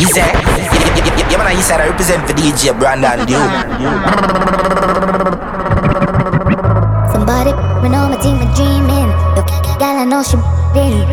He 0.00 0.06
said, 0.08 0.32
yeah, 1.30 1.36
man, 1.36 1.52
he 1.54 1.60
said 1.62 1.78
I 1.80 1.88
represent 1.92 2.24
for 2.26 2.32
DJ 2.32 2.72
Brandon 2.78 3.18
Duke. 3.28 3.52
Somebody, 7.12 7.52
when 7.84 7.92
all 7.94 8.08
my 8.08 8.16
team 8.24 8.38
are 8.40 8.48
dreaming. 8.56 9.10
Yo, 9.36 9.42
gal, 9.78 9.98
I 10.00 10.04
know 10.08 10.22
she 10.24 10.36
been. 10.72 11.04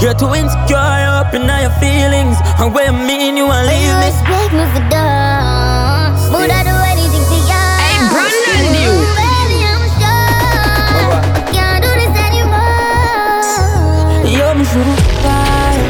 You're 0.00 0.14
too 0.16 0.32
insecure, 0.34 0.76
up 0.76 1.34
in 1.34 1.44
all 1.48 1.60
your 1.60 1.70
feelings. 1.76 2.38
And 2.58 2.72
what 2.72 2.86
you 2.86 2.92
mean 2.92 3.36
you 3.36 3.44
want 3.46 3.66
But 3.68 3.76
you 3.76 3.92
leave 3.92 4.00
me? 4.00 4.08
expect 4.08 4.52
me 4.56 4.64
for 4.72 4.80
done. 4.88 6.16
Would 6.32 6.50
I 6.50 6.62
do 6.64 6.72
anything 6.92 7.24
for 7.28 7.36
you? 7.36 7.52
Hey, 7.84 8.00
Brandon 8.12 8.64
Duke. 8.76 9.08
Baby, 9.20 9.58
I'm 9.68 9.84
sure. 10.00 11.20
Can't 11.52 11.80
do 11.84 11.90
this 12.00 12.14
anymore. 12.16 14.24
Yo, 14.24 14.54
me 14.56 14.64
shoulda 14.64 14.96
lied, 15.24 15.80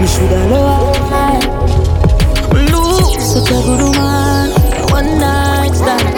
me 0.00 0.06
shoulda 0.08 0.40
lied. 0.52 0.91
One 3.52 5.18
night 5.18 5.74
stand. 5.74 6.16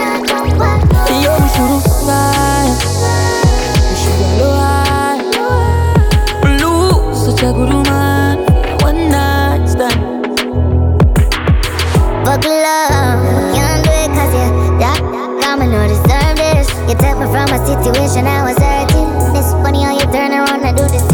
Lose 6.61 7.25
such 7.25 7.43
a 7.43 7.53
good 7.53 7.73
woman, 7.75 8.47
one 8.83 9.11
night 9.11 9.67
stand. 9.67 10.25
Do 12.41 12.49
you 12.49 12.75
I'm 15.45 15.71
no 15.71 15.89
deserve 15.89 16.37
this. 16.37 16.69
You 16.89 16.95
took 16.95 17.19
me 17.19 17.27
from 17.35 17.49
a 17.51 17.59
situation 17.67 18.27
I 18.27 18.45
was 18.45 18.59
hurting. 18.59 19.11
It's 19.37 19.53
funny 19.55 19.83
how 19.83 19.93
you 19.93 20.07
turn 20.13 20.31
around 20.31 20.63
and 20.65 20.77
do 20.77 20.85
the 20.85 21.14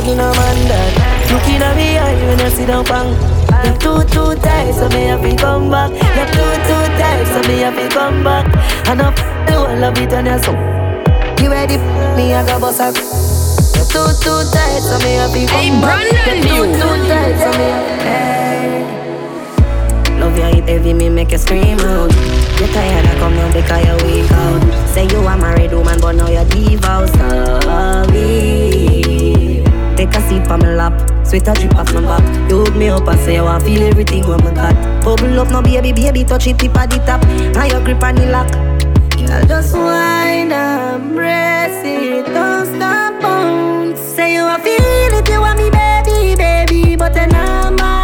tight, 0.00 0.08
you 0.08 0.14
not 0.16 0.34
give 0.34 0.34
no 0.34 0.34
man 0.34 0.68
that. 0.68 1.30
Looking 1.32 1.62
at 1.62 1.76
me 1.76 1.98
eye 1.98 2.14
when 2.26 2.38
you 2.38 2.50
sit 2.50 2.66
down 2.66 2.84
bang. 2.84 3.10
You 3.64 3.72
too 3.78 4.02
too 4.08 4.34
tight, 4.40 4.72
so 4.74 4.88
me 4.88 5.04
have 5.06 5.22
to 5.22 5.36
come 5.36 5.70
back. 5.70 5.90
You're 5.90 6.26
too 6.32 6.52
too 6.66 6.84
tight, 6.98 7.24
so 7.26 7.40
me 7.48 7.60
have 7.60 7.74
to 7.76 7.88
come 7.94 8.22
back. 8.24 8.46
And 8.88 9.02
I 9.02 9.08
f- 9.12 9.50
you, 9.50 9.56
I 9.58 9.74
love 9.76 9.98
it 9.98 10.12
on 10.12 10.26
your 10.26 10.38
so. 10.38 10.52
You 11.42 11.50
ready? 11.50 11.74
f- 11.74 12.16
Me 12.16 12.32
I 12.34 12.44
got 12.46 12.60
bust 12.60 12.80
a. 12.80 12.92
You're 13.76 13.86
too 13.88 14.08
too 14.22 14.40
tight, 14.52 14.80
so 14.80 14.98
me 15.04 15.14
have 15.20 15.32
to 15.32 15.46
come 15.46 15.60
Hey, 15.60 15.70
back. 15.80 15.98
Brandon, 16.00 16.38
You 16.48 16.64
too 16.64 16.80
too 16.80 16.94
tight, 17.08 17.36
so 17.42 17.50
me. 17.58 17.68
Hey. 18.04 18.86
Love 20.20 20.36
you 20.36 20.44
hit 20.44 20.68
heavy, 20.68 20.92
me 20.92 21.08
make 21.08 21.32
you 21.32 21.38
scream 21.38 21.78
out. 21.80 22.12
You 22.60 22.66
tired, 22.72 23.06
I 23.06 23.14
come 23.18 23.34
now 23.36 23.52
because 23.52 23.84
you 23.84 23.96
weak 24.06 24.30
out. 24.32 24.62
Say 24.88 25.04
you 25.08 25.20
a 25.26 25.36
married 25.36 25.72
woman, 25.72 25.98
but 26.00 26.12
now 26.12 26.28
you're 26.28 26.44
divorced. 26.44 27.14
Sorry. 27.14 28.69
Take 30.10 30.22
a 30.22 30.28
seat 30.28 30.50
on 30.50 30.58
my 30.60 30.74
lap, 30.74 31.26
sweat 31.26 31.46
a 31.46 31.52
drip 31.52 31.76
off 31.76 31.92
my 31.94 32.00
back. 32.00 32.50
You 32.50 32.64
hook 32.64 32.74
me 32.74 32.88
up 32.88 33.06
and 33.06 33.20
say 33.20 33.36
you 33.36 33.44
want 33.44 33.62
feel 33.62 33.82
everything 33.82 34.26
when 34.26 34.42
my 34.42 34.52
got. 34.52 34.74
Bubble 35.04 35.38
up, 35.38 35.50
no 35.50 35.62
baby, 35.62 35.92
baby, 35.92 36.24
touch 36.24 36.48
it 36.48 36.58
tip 36.58 36.76
at 36.76 36.90
the 36.90 36.98
top. 36.98 37.22
Now 37.54 37.64
you 37.64 37.84
grip 37.84 38.02
on 38.02 38.16
the 38.16 38.26
lock. 38.26 38.50
Girl, 39.16 39.46
just 39.46 39.74
whine 39.74 40.50
and 40.50 41.14
press 41.14 41.84
it, 41.84 42.26
don't 42.26 42.66
stop 42.66 43.22
on. 43.22 43.96
Say 43.96 44.34
you 44.34 44.42
want 44.42 44.64
feel 44.64 44.74
it, 44.78 45.28
you 45.28 45.40
want 45.40 45.58
me, 45.58 45.70
baby, 45.70 46.34
baby, 46.34 46.96
but 46.96 47.14
then 47.14 47.32
I'm 47.32 47.78
a 47.78 47.99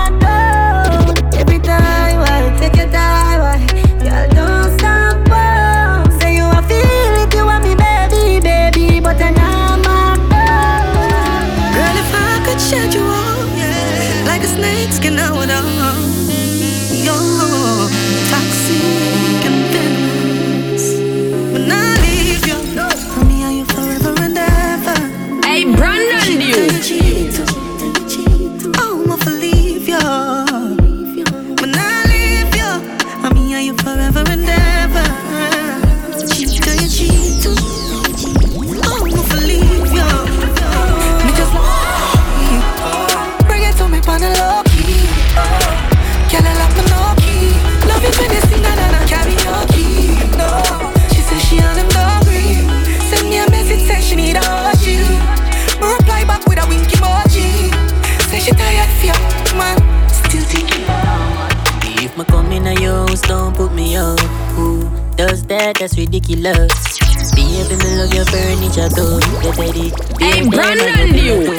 ridiculous. 66.29 66.99
Baby, 67.35 67.77
me 67.83 67.97
love 67.99 68.15
your 68.15 68.25
furniture 68.27 68.89
too. 68.89 69.21
You 69.43 69.53
said. 69.55 70.21
Hey, 70.21 70.49
Brandon, 70.49 71.15
you. 71.15 71.55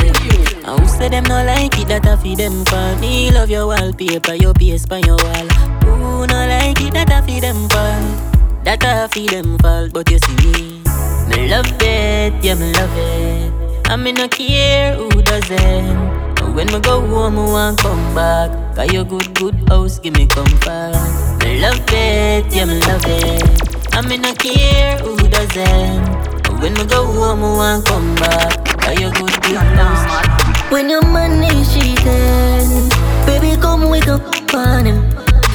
I 0.66 0.78
who 0.78 0.88
say 0.88 1.10
them 1.10 1.24
not 1.26 1.46
like 1.46 1.78
it, 1.80 1.88
that 1.88 2.06
I 2.06 2.16
feed 2.18 2.40
them 2.40 2.66
for 2.66 2.96
me. 3.00 3.32
Love 3.32 3.50
your 3.50 3.68
wallpaper, 3.68 4.34
your 4.36 4.54
paste 4.54 4.92
on 4.92 5.04
your 5.04 5.18
wall. 5.18 5.48
Who 5.86 6.28
not 6.28 6.50
like 6.50 6.82
it, 6.82 6.94
that 6.94 7.12
I 7.12 7.22
feed 7.26 7.44
them 7.44 7.70
for. 7.70 8.64
That 8.64 8.84
I 8.84 9.08
feed 9.08 9.30
them 9.30 9.58
for, 9.60 9.90
but 9.92 10.10
you 10.12 10.20
see 10.20 10.36
me. 10.36 10.82
Me 11.30 11.50
love 11.50 11.68
it, 11.82 12.44
yeah, 12.44 12.56
me 12.56 12.74
love 12.74 12.98
it. 12.98 13.54
I 13.90 13.96
me 13.96 14.12
no 14.12 14.28
care 14.28 14.96
who 14.96 15.10
doesn't. 15.22 15.60
And 15.60 16.56
When 16.56 16.68
me 16.68 16.80
go 16.80 17.00
home, 17.06 17.40
I 17.40 17.46
want 17.52 17.80
come 17.80 18.16
back. 18.16 18.76
Cause 18.76 18.92
your 18.92 19.06
good, 19.06 19.34
good 19.36 19.56
house 19.70 20.00
give 20.00 20.16
me 20.16 20.28
comfort. 20.28 20.96
Me 21.44 21.62
love 21.62 21.80
it, 21.88 22.54
yeah, 22.54 22.66
me 22.66 22.80
love 22.82 23.04
it. 23.06 23.77
I 23.98 24.02
me 24.02 24.18
no 24.18 24.32
care 24.36 24.96
who 25.00 25.18
doesn't. 25.28 25.66
And 25.66 26.62
When 26.62 26.74
me 26.76 26.86
go 26.86 27.04
home, 27.04 27.44
I 27.44 27.58
want 27.58 27.86
come 27.88 28.14
back. 28.16 28.78
Cause 28.78 29.00
your 29.00 29.10
good, 29.10 29.58
house. 29.74 30.72
When 30.72 30.88
your 30.88 31.02
money 31.02 31.50
cheating, 31.66 32.90
baby, 33.26 33.60
come 33.60 33.90
wake 33.90 34.08
up 34.08 34.22
on 34.54 34.86
him. 34.86 35.02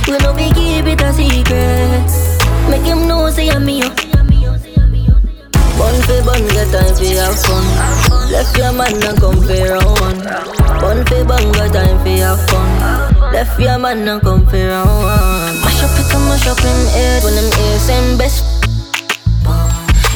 We 0.08 0.18
know 0.18 0.34
we 0.34 0.50
keep 0.58 0.86
it 0.90 1.00
a 1.02 1.12
secret. 1.12 2.10
Make 2.68 2.82
him 2.82 3.06
know, 3.06 3.30
say 3.30 3.48
I'm 3.48 3.64
me. 3.64 3.82
Bun 5.78 5.94
fi 6.02 6.18
bun, 6.26 6.42
get 6.48 6.66
time 6.74 6.94
fi 6.96 7.14
have 7.22 7.38
fun. 7.46 7.64
Left 8.32 8.58
your 8.58 8.72
man 8.72 9.02
and 9.06 9.20
come 9.20 9.40
fi 9.46 9.68
round. 9.70 10.00
One. 10.00 10.18
Bun 10.82 11.06
fi 11.06 11.22
bun, 11.22 11.52
get 11.52 11.72
time 11.72 12.02
fi 12.02 12.18
have 12.26 12.44
fun. 12.50 13.32
Left 13.32 13.60
your 13.60 13.78
man 13.78 14.08
and 14.08 14.20
come 14.20 14.44
fi 14.48 14.66
round. 14.66 15.62
Mash 15.62 15.71
up 15.82 15.98
it 15.98 16.08
mash 16.26 16.46
up 16.46 16.58
him 16.58 16.80
head 16.94 17.22
when 17.24 17.34
them 17.34 17.50
ears 17.66 17.88
him 17.88 18.18
best. 18.18 18.44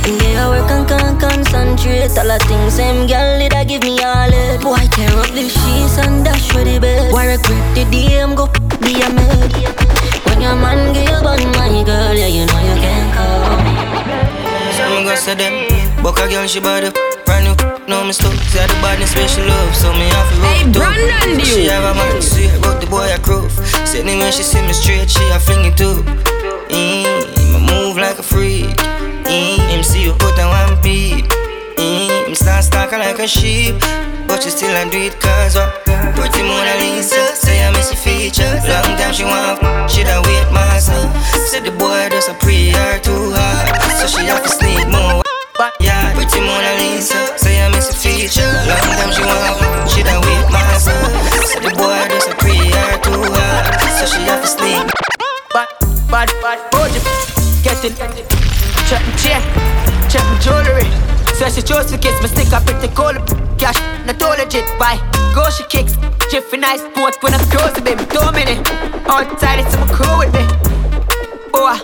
And 0.07 0.23
yeah, 0.23 0.47
I 0.47 0.49
work 0.49 0.71
and 0.71 0.87
can't 0.87 1.19
concentrate. 1.19 2.15
All 2.15 2.31
the 2.31 2.39
things 2.47 2.75
same 2.75 3.07
girl 3.11 3.39
did 3.39 3.55
I 3.55 3.65
give 3.65 3.83
me 3.83 3.99
all 4.03 4.31
it. 4.31 4.63
Boy, 4.63 4.79
tear 4.95 5.11
up 5.19 5.31
the 5.35 5.51
sheets 5.51 5.99
and 5.99 6.25
dash 6.25 6.51
for 6.53 6.63
the 6.63 6.79
bed. 6.79 7.13
Why 7.13 7.27
regret 7.27 7.67
the 7.75 7.85
DM 7.91 8.37
go 8.37 8.47
be 8.79 9.03
a 9.03 9.09
maid? 9.11 9.51
When 10.27 10.41
your 10.41 10.55
man 10.55 10.95
give 10.95 11.11
you 11.11 11.21
bun, 11.27 11.43
my 11.59 11.83
girl, 11.83 12.15
yeah, 12.15 12.31
you 12.31 12.47
know 12.47 12.61
you 12.63 12.77
can't 12.79 13.11
come. 13.19 13.67
me 14.95 15.05
go 15.05 15.15
say 15.17 15.35
them. 15.35 16.03
Buck 16.03 16.19
a 16.21 16.29
girl, 16.29 16.47
she 16.47 16.61
body 16.61 16.91
brand 17.25 17.45
new. 17.45 17.76
No 17.89 18.05
me 18.05 18.13
stuck, 18.13 18.35
say 18.51 18.67
the 18.67 18.75
badness 18.83 19.13
special 19.13 19.47
love, 19.47 19.75
so 19.75 19.93
me 19.93 20.11
have 20.11 20.29
to 20.31 20.37
Hey, 20.43 20.73
Brandon, 20.73 21.39
up. 21.39 21.47
She 21.47 21.67
have 21.67 21.85
a 21.85 21.95
man, 21.95 22.21
sweet, 22.21 22.51
but 22.61 22.81
the 22.81 22.87
boy 22.87 23.07
a. 23.15 23.51
Say 23.87 24.03
me 24.03 24.19
when 24.19 24.33
she 24.33 24.43
see 24.43 24.61
me 24.63 24.73
straight, 24.73 25.09
she 25.09 25.23
a 25.31 25.39
fling 25.39 25.71
it 25.71 25.77
too. 25.77 26.03
Mm, 26.67 27.31
me 27.53 27.59
move 27.71 27.97
like 27.97 28.19
a 28.19 28.25
freak. 28.25 28.75
Mm, 29.23 29.85
see 29.85 30.03
you 30.03 30.13
put 30.15 30.37
on 30.39 30.51
one 30.51 30.83
beat. 30.83 31.31
Mm, 31.79 32.35
start 32.37 32.65
stalking 32.65 32.99
like 32.99 33.21
a 33.21 33.29
sheep. 33.29 33.77
But 34.27 34.45
you 34.45 34.51
still 34.51 34.75
a 34.75 34.91
do 34.91 34.99
it 34.99 35.21
cause 35.21 35.55
what? 35.55 35.85
Pretty 36.19 36.43
Mona 36.43 36.75
Lisa, 36.83 37.37
say 37.37 37.65
I 37.65 37.71
miss 37.71 37.95
your 37.95 38.03
feature. 38.03 38.51
Long 38.67 38.99
time 38.99 39.15
she 39.15 39.23
want, 39.23 39.63
she 39.89 40.03
da 40.03 40.21
wait 40.27 40.51
myself. 40.51 41.15
Said 41.47 41.63
the 41.63 41.71
boy 41.71 42.09
does 42.11 42.29
a 42.29 42.35
pre 42.35 42.71
her 42.71 42.99
too 42.99 43.31
hard, 43.31 43.93
so 43.95 44.09
she 44.09 44.27
have 44.27 44.43
to 44.43 44.49
sneak 44.49 44.89
more. 44.89 45.26
Yeah, 45.81 46.13
pretty 46.15 46.41
Mona 46.41 46.77
Lisa, 46.77 47.17
say 47.39 47.65
I 47.65 47.69
miss 47.73 47.89
your 47.89 47.97
feature. 47.97 48.45
Long 48.69 48.93
time 49.01 49.09
she 49.09 49.23
want, 49.25 49.89
she 49.89 50.03
da 50.05 50.21
wait 50.21 50.47
myself. 50.53 51.09
Said 51.49 51.63
the 51.65 51.73
boy 51.73 51.97
does 52.13 52.29
a 52.29 52.35
pre 52.37 52.57
her 52.61 53.01
too 53.01 53.25
hard, 53.33 53.65
so 53.97 54.05
she 54.05 54.21
have 54.29 54.43
to 54.45 54.49
sneak. 54.49 54.85
bad, 55.53 55.69
bad, 56.13 56.29
bad, 56.45 56.61
body. 56.71 57.01
Getting, 57.65 57.97
check 58.85 59.01
my 59.01 59.15
chain, 59.17 59.41
check 60.13 60.25
my 60.29 60.37
jewelry. 60.45 60.89
So 61.41 61.49
she 61.49 61.63
chose 61.63 61.87
to 61.89 61.97
kiss 61.97 62.21
me, 62.21 62.29
stick 62.29 62.53
up 62.53 62.65
pretty 62.67 62.93
cold. 62.95 63.17
Cash, 63.57 63.81
not 64.05 64.21
all 64.23 64.37
legit, 64.37 64.69
bye. 64.79 65.01
Go 65.35 65.49
she 65.49 65.65
kicks, 65.73 65.97
Jiffy 66.31 66.59
nice 66.59 66.81
sport 66.85 67.17
when 67.23 67.33
I'm 67.33 67.45
close 67.49 67.73
to 67.73 67.81
baby. 67.81 68.05
Two 68.13 68.31
minute, 68.33 68.61
outside 69.09 69.61
it's 69.61 69.73
my 69.77 69.89
crew 69.89 70.19
with 70.21 70.33
me. 70.37 70.45
Boy, 71.49 71.81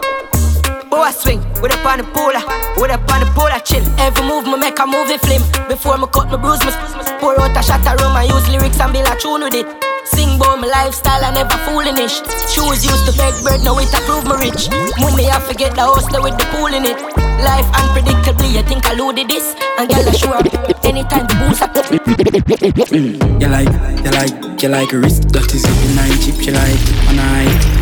boy 0.93 1.09
swing, 1.11 1.41
with 1.65 1.73
up 1.73 1.87
on 1.89 2.05
the 2.05 2.07
polar, 2.13 2.45
with 2.77 2.93
up 2.93 3.09
on 3.09 3.25
the 3.25 3.29
polar 3.33 3.57
chill. 3.65 3.81
Every 3.97 4.29
move 4.29 4.45
me 4.45 4.61
make 4.61 4.77
a 4.77 4.85
movie 4.85 5.17
film. 5.25 5.41
Before 5.65 5.97
me 5.97 6.05
cut 6.13 6.29
my 6.29 6.37
bruise, 6.37 6.61
me 6.61 6.73
pour 7.17 7.33
out 7.41 7.57
a 7.57 7.63
shot 7.65 7.81
of 7.89 7.97
rum. 7.97 8.13
I 8.13 8.29
use 8.29 8.45
lyrics 8.53 8.77
and 8.77 8.93
build 8.93 9.09
a 9.09 9.17
tune 9.17 9.41
with 9.41 9.57
it. 9.57 9.65
Sing 10.05 10.37
about 10.37 10.61
my 10.61 10.69
lifestyle, 10.69 11.25
I 11.25 11.33
never 11.33 11.57
foolish. 11.65 12.21
Shoes 12.53 12.85
used 12.85 13.09
to 13.09 13.13
beg 13.17 13.33
bread, 13.41 13.65
now 13.65 13.81
it 13.81 13.89
approve 13.89 14.29
me 14.29 14.37
rich. 14.45 14.69
Money, 15.01 15.33
I 15.33 15.41
forget 15.41 15.73
the 15.73 15.89
house 15.89 16.05
with 16.05 16.37
the 16.37 16.45
pool 16.53 16.69
in 16.69 16.85
it. 16.85 17.01
Life 17.41 17.69
unpredictably, 17.73 18.61
I 18.61 18.63
think 18.69 18.85
I 18.85 18.93
loaded 18.93 19.33
this. 19.33 19.57
And 19.81 19.89
girl, 19.89 20.05
I 20.05 20.13
up 20.45 20.85
anytime 20.85 21.25
the 21.25 21.35
booze 21.41 21.63
up. 21.65 21.73
You 23.41 23.49
like, 23.49 23.73
you 24.05 24.11
like, 24.13 24.63
you 24.63 24.69
like 24.69 24.93
a 24.93 24.99
wrist 24.99 25.33
that 25.33 25.49
is 25.55 25.65
up 25.65 25.79
in 25.89 25.97
nine 25.97 26.19
chip. 26.21 26.37
You 26.45 26.53
like 26.53 26.77
a 27.09 27.13
more. 27.17 27.82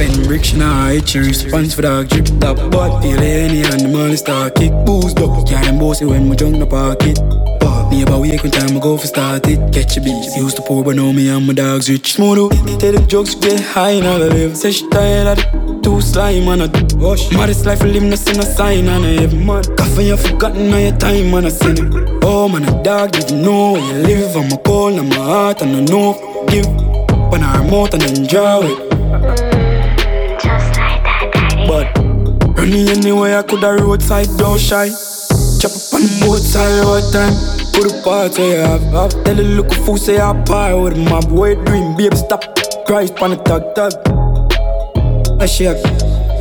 spend 0.00 0.26
bricks, 0.26 0.48
she 0.48 0.56
night. 0.56 1.08
She 1.08 1.18
response 1.18 1.74
for 1.74 1.82
dog 1.82 2.08
drip 2.08 2.26
top, 2.40 2.56
but 2.70 3.00
feel 3.00 3.20
any 3.20 3.62
and 3.62 3.80
the 3.80 3.88
money 3.88 4.16
start 4.16 4.54
kick 4.54 4.72
boost 4.84 5.18
up. 5.20 5.48
Yeah, 5.48 5.62
them 5.62 5.78
bossy 5.78 6.04
when 6.04 6.28
we 6.28 6.36
jump 6.36 6.58
the 6.58 6.66
pocket. 6.66 7.18
But 7.60 7.90
me 7.90 8.02
about 8.02 8.20
wake 8.22 8.42
when 8.42 8.52
time 8.52 8.76
I 8.76 8.80
go 8.80 8.96
for 8.96 9.06
start 9.06 9.46
it. 9.46 9.58
Catch 9.72 9.98
a 9.98 10.00
beat. 10.00 10.36
Used 10.36 10.56
to 10.56 10.62
pour, 10.62 10.82
but 10.84 10.96
now 10.96 11.12
me 11.12 11.28
and 11.28 11.46
my 11.46 11.52
dogs 11.52 11.90
rich. 11.90 12.14
Smooth 12.14 12.38
out. 12.38 12.80
Tell 12.80 12.92
the 12.92 13.04
jokes 13.06 13.34
get 13.34 13.60
high 13.60 14.00
all 14.00 14.18
the 14.18 14.30
live. 14.30 14.56
Say 14.56 14.72
she 14.72 14.88
tired 14.88 15.26
of 15.26 15.36
the 15.36 15.80
two 15.82 16.00
slime 16.00 16.48
and 16.48 16.62
a 16.62 16.96
wash. 16.96 17.30
Modest 17.32 17.66
life, 17.66 17.82
live 17.82 18.02
no 18.02 18.16
see 18.16 18.32
no 18.32 18.42
sign 18.42 18.88
and 18.88 19.04
I 19.04 19.22
have 19.22 19.34
mad. 19.34 19.76
Coffee 19.76 20.06
you 20.06 20.16
forgotten 20.16 20.72
all 20.72 20.80
your 20.80 20.96
time 20.96 21.34
and 21.34 21.46
I 21.46 21.50
seen 21.50 21.76
it. 21.78 22.24
Oh 22.24 22.48
man, 22.48 22.64
a 22.64 22.82
dog 22.82 23.12
didn't 23.12 23.42
know 23.42 23.72
where 23.72 23.98
you 23.98 24.06
live. 24.08 24.36
I'm 24.36 24.52
a 24.52 24.58
cold 24.58 24.98
and 24.98 25.08
my 25.10 25.16
heart 25.16 25.62
and 25.62 25.76
I 25.76 25.80
know 25.92 26.46
give. 26.48 26.66
When 27.30 27.44
I'm 27.44 27.70
mouth 27.70 27.94
and 27.94 28.02
enjoy 28.02 28.62
it. 28.64 29.59
But 31.70 31.96
running 32.58 32.88
anywhere 32.88 33.38
I 33.38 33.42
could 33.42 33.62
a 33.62 33.76
roadside 33.76 34.26
don't 34.36 34.58
shy. 34.58 34.88
Chop 35.60 35.70
up 35.70 35.94
on 35.94 36.02
the 36.02 36.22
both 36.26 36.42
side 36.42 36.82
all 36.82 36.98
the 36.98 37.06
time. 37.14 37.30
Put 37.70 37.94
a 37.94 38.02
part 38.02 38.36
where 38.38 38.58
you 38.58 38.62
have. 38.66 38.82
have. 38.90 39.12
Tell 39.22 39.36
the 39.36 39.44
look 39.44 39.72
fool 39.86 39.96
say 39.96 40.18
I 40.18 40.32
par 40.42 40.80
with 40.80 40.98
my 40.98 41.20
boy 41.20 41.54
dream. 41.54 41.96
Babe 41.96 42.14
stop. 42.14 42.42
Christ 42.86 43.22
on 43.22 43.30
the 43.30 43.36
tag 43.46 43.62
tag. 43.78 43.94
I 45.40 45.46
shake. 45.46 45.78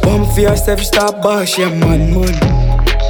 Bomb 0.02 0.26
for 0.34 0.42
yourself, 0.42 0.80
stop 0.80 1.22
bar. 1.22 1.46
She 1.46 1.62
a 1.62 1.70
man 1.70 2.10
man. 2.12 2.34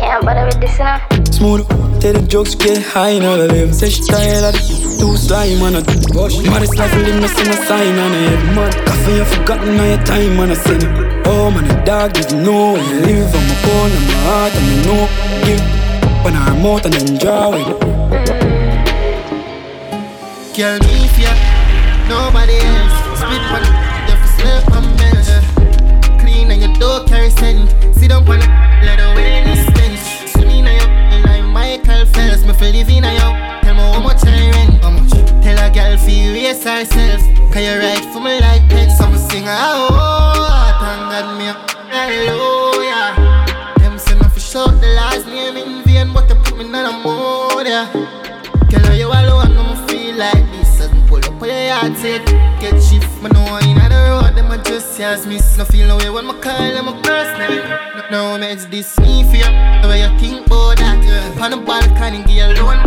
Can't 0.01 0.25
bother 0.25 0.43
with 0.43 0.59
this 0.59 0.77
now. 0.77 0.99
Smooth. 1.31 1.63
Tell 2.01 2.11
the 2.11 2.27
jokes 2.27 2.53
get 2.53 2.83
high 2.83 3.15
in 3.15 3.23
all 3.23 3.37
the 3.37 3.47
live. 3.47 3.73
Say 3.73 3.91
she 3.91 4.03
tired 4.03 4.43
of 4.43 4.59
the 4.59 4.97
two 4.99 5.15
slime 5.15 5.63
and 5.63 5.77
a 5.77 6.19
wash. 6.19 6.35
Modest 6.43 6.75
life 6.75 6.93
live 6.97 7.21
no 7.21 7.27
see 7.27 7.47
no 7.47 7.55
sign 7.63 7.95
and 7.95 8.13
I 8.13 8.23
have 8.35 8.55
mad. 8.57 8.75
Coffee 8.85 9.15
you 9.15 9.23
forgotten 9.23 9.79
all 9.79 9.87
your 9.87 10.03
time 10.03 10.37
and 10.41 10.51
I 10.51 10.55
seen 10.55 11.18
it. 11.49 11.55
Oh 11.55 11.61
man, 11.61 11.67
the 11.67 11.73
dog 11.83 12.13
didn't 12.13 12.43
know 12.43 12.73
where 12.73 12.83
you 12.83 12.99
live. 13.01 13.35
I'm 13.35 13.49
a 13.49 13.55
phone 13.63 13.91
and 13.91 14.05
my 14.07 14.13
heart 14.27 14.53
and 14.55 14.65
I 14.69 14.77
know 14.85 15.07
give. 15.45 15.61
When 16.23 16.35
I'm 16.35 16.65
out 16.65 16.85
and 16.85 16.93
then 16.93 17.17
draw 17.17 17.53
it. 17.53 17.79
Girl, 20.55 20.77
me 20.79 21.07
for 21.07 21.21
ya, 21.21 21.33
nobody 22.07 22.59
else. 22.59 22.93
Split 23.17 23.43
one, 23.49 23.65
you 24.07 24.15
fi 24.19 24.27
slip 24.35 24.63
on 24.75 24.83
me. 24.99 25.09
Clean 26.19 26.51
and 26.51 26.61
you 26.61 26.79
don't 26.79 27.07
carry 27.07 27.29
scent. 27.29 27.69
Sit 27.95 28.09
down 28.09 28.27
on 28.27 28.39
let 28.83 28.99
away 28.99 29.43
the 29.45 29.55
stench. 29.71 30.29
Swim 30.31 30.49
in 30.49 30.65
your 30.65 31.23
like 31.23 31.45
Michael 31.45 32.05
Phelps. 32.05 32.43
Me 32.43 32.53
feel 32.53 32.71
live 32.73 32.89
in 32.89 33.03
your. 33.03 33.31
Tell 33.63 33.73
me 33.73 33.81
how 33.81 34.01
much 34.01 34.25
I 34.25 34.51
rent. 34.51 34.83
How 34.83 34.91
much? 34.91 35.11
Tell 35.41 35.57
a 35.57 35.71
girl 35.73 35.97
fi 35.97 36.33
raise 36.33 36.63
herself. 36.63 37.21
Can 37.53 37.63
you 37.63 37.79
ride 37.79 38.05
for 38.11 38.19
me 38.19 38.39
like 38.39 38.67
pets? 38.69 38.97
So 38.97 39.09
me 39.09 39.17
sing 39.17 39.47
a 39.47 40.28
thank 40.89 41.11
God 41.11 41.37
me 41.37 41.45
a 41.47 41.53
hallelujah. 41.93 43.13
Them 43.79 43.97
say 43.99 44.15
me 44.15 44.27
fi 44.33 44.39
shout 44.39 44.73
the 44.81 44.87
last 44.97 45.25
name 45.27 45.57
in 45.57 45.83
vain, 45.83 46.13
but 46.13 46.27
you 46.29 46.35
put 46.35 46.57
me 46.57 46.65
in 46.65 46.75
a 46.75 46.91
mood, 47.03 47.67
yeah. 47.67 47.85
Girl, 48.69 48.93
you 48.93 49.07
alone, 49.07 49.53
no 49.53 49.63
me 49.69 49.75
feel 49.87 50.15
like 50.17 50.45
this. 50.51 50.81
As 50.81 50.91
me 50.91 51.01
pull 51.07 51.19
up 51.19 51.41
on 51.41 51.47
your 51.47 51.65
yard, 51.71 51.95
say 51.97 52.17
Get 52.59 52.81
shift, 52.81 53.21
me 53.21 53.29
know 53.29 53.59
inna 53.63 53.85
the 53.89 53.99
road 54.09 54.35
Them 54.35 54.51
a 54.51 54.57
just 54.63 54.99
as 54.99 55.25
miss 55.25 55.57
No 55.57 55.65
feel 55.65 55.87
no 55.87 55.97
way 55.97 56.09
when 56.09 56.27
me 56.27 56.33
call 56.41 56.71
them 56.75 56.87
a 56.87 57.01
personal 57.01 57.55
No, 58.11 58.37
me 58.37 58.47
it's 58.51 58.65
this 58.65 58.99
me 58.99 59.21
you. 59.21 59.43
The 59.81 59.87
way 59.89 60.01
you 60.03 60.11
think 60.19 60.45
about 60.47 60.77
that 60.77 61.03
yeah. 61.03 61.43
On 61.43 61.51
the 61.51 61.57
balcony, 61.57 62.19
you 62.31 62.47
loan. 62.55 62.79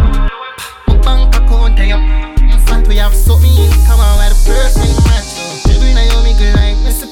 My 0.86 0.96
bank 1.04 1.34
account, 1.36 1.78
you 1.78 1.96
In 2.52 2.60
fact, 2.66 2.86
we 2.88 2.96
have 2.96 3.14
something 3.14 3.50
in 3.50 3.70
common 3.86 4.12
Where 4.18 4.30
the 4.30 4.38
perfect 4.46 5.11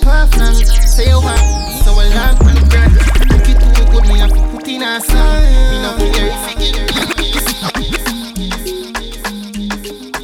Perfect 0.03 0.67
Say 0.89 1.09
you 1.09 1.21
want 1.21 1.41
So 1.85 1.93
I 1.93 2.09
land 2.09 2.39
on 2.41 2.55
the 2.55 2.61
Look 3.31 3.49
it 3.49 3.59
too 3.61 3.85
good, 3.91 4.05
me 4.09 4.19
have 4.19 4.33
to 4.33 4.41
put 4.51 4.69
in 4.69 4.83
a 4.83 5.01
song 5.01 5.43
Me 5.71 5.77
no 5.83 5.91
care 6.13 6.31
if 6.33 6.45
you 6.61 6.91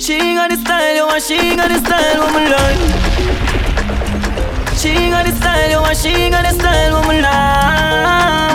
She 0.06 0.18
got 0.38 0.50
the 0.50 0.56
style, 0.56 0.94
you 0.94 1.04
want 1.04 1.20
she 1.20 1.56
got 1.56 1.68
the 1.68 1.78
style, 1.82 2.20
woman 2.22 2.46
like. 2.54 2.78
She 4.78 4.94
got 5.10 5.26
the 5.26 5.32
style, 5.34 5.68
you 5.68 5.80
want 5.82 5.96
she 5.96 6.30
got 6.30 6.44
the 6.46 6.52
style, 6.54 7.00
woman 7.00 7.22
like. 7.26 8.54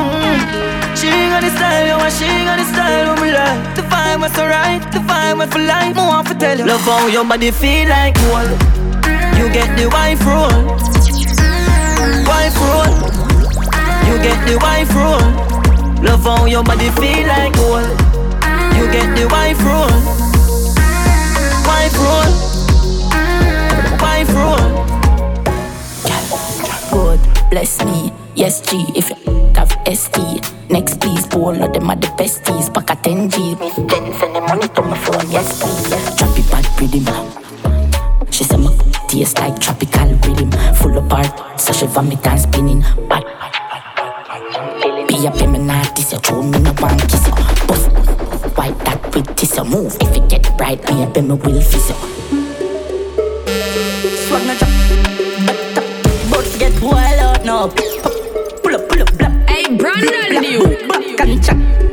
She 0.95 1.11
got 1.27 1.41
the 1.43 1.49
style, 1.51 1.87
you 1.87 1.97
want 1.99 2.13
she 2.13 2.45
got 2.47 2.55
the 2.55 2.63
style, 2.71 3.15
woman 3.15 3.33
like. 3.33 3.75
The 3.75 3.81
vibe 3.81 4.21
was 4.21 4.37
alright, 4.39 4.81
the 4.93 4.99
vibe 4.99 5.39
was 5.39 5.49
for 5.51 5.59
life. 5.59 5.97
I 5.97 6.07
want 6.07 6.39
tell 6.39 6.57
you, 6.57 6.65
love 6.65 6.79
how 6.87 7.07
your 7.07 7.25
body 7.25 7.51
feel 7.51 7.89
like 7.89 8.15
gold. 8.15 8.51
You 9.35 9.51
get 9.51 9.75
the 9.75 9.89
wife 9.91 10.23
roll, 10.23 10.79
wife 12.25 12.57
roll. 12.59 12.91
You 14.07 14.15
get 14.21 14.39
the 14.47 14.57
wife 14.61 14.93
roll. 14.95 15.25
Love 16.03 16.23
how 16.23 16.45
your 16.45 16.63
body 16.63 16.89
feel 16.91 17.27
like 17.27 17.53
gold. 17.53 17.89
You 18.75 18.91
get 18.91 19.15
the 19.15 19.27
wife 19.29 19.61
roll 19.63 20.21
wife 21.71 21.97
roll, 21.97 22.31
wife 24.03 24.33
roll. 24.35 24.67
God 26.91 27.19
bless 27.49 27.83
me. 27.83 28.11
Yes, 28.35 28.61
G, 28.61 28.85
if 28.95 29.09
you 29.09 29.51
have 29.55 29.71
ST. 29.87 30.17
Next, 30.69 30.99
please, 30.99 31.25
all 31.33 31.63
of 31.63 31.73
them 31.73 31.89
are 31.89 31.95
the 31.95 32.07
besties. 32.19 32.73
Pack 32.73 32.89
a 32.91 32.95
10 33.01 33.29
G. 33.29 33.55
Then 33.55 34.13
send 34.19 34.35
the 34.35 34.41
money 34.41 34.67
to 34.67 34.81
my 34.81 34.97
phone. 34.97 35.29
Yes, 35.31 35.61
please. 35.61 35.89
Drop 36.17 36.37
it 36.37 36.47
bad 36.51 36.65
rhythm. 36.79 38.31
She 38.31 38.43
said 38.43 38.59
taste 39.11 39.39
like 39.39 39.59
tropical 39.59 40.07
rhythm. 40.23 40.49
Full 40.75 40.97
of 40.97 41.09
part, 41.09 41.59
so 41.59 41.73
she 41.73 41.85
vomit 41.87 42.25
and 42.25 42.39
spinning. 42.39 42.81
Bad. 43.09 43.23
Be 45.07 45.27
up 45.27 45.35
in 45.41 45.51
my 45.51 45.57
naughty, 45.57 46.01
you 46.01 46.17
throw 46.19 46.41
me 46.41 46.59
no 46.59 46.71
one 46.79 46.97
kiss 46.99 47.27
you. 47.27 47.33
Buff, 47.67 48.57
white 48.57 48.77
that 48.85 49.13
with 49.13 49.27
this 49.35 49.57
you 49.57 49.65
move. 49.65 49.97
If 49.99 50.15
it 50.15 50.29
get 50.29 50.57
bright, 50.57 50.81
me 50.89 51.03
up 51.03 51.17
in 51.17 51.27
my 51.27 51.35
will 51.35 51.61
fizz 51.61 51.89
you. 51.89 51.95
Swag 54.23 54.43
no 54.47 54.55
drop, 54.55 54.71
but 55.45 55.59
up, 55.77 55.85
but 56.31 56.59
get 56.59 56.81
wild 56.81 57.19
out 57.19 57.45
now. 57.45 57.67
Pull 57.67 58.75
up, 58.75 58.87
pull 58.89 59.01
up, 59.01 59.17
blah. 59.17 59.29
Hey, 59.51 59.75
Brandon, 59.75 60.43
you. 60.43 60.77
Can 61.17 61.41
chop, 61.41 61.57
can 61.57 61.90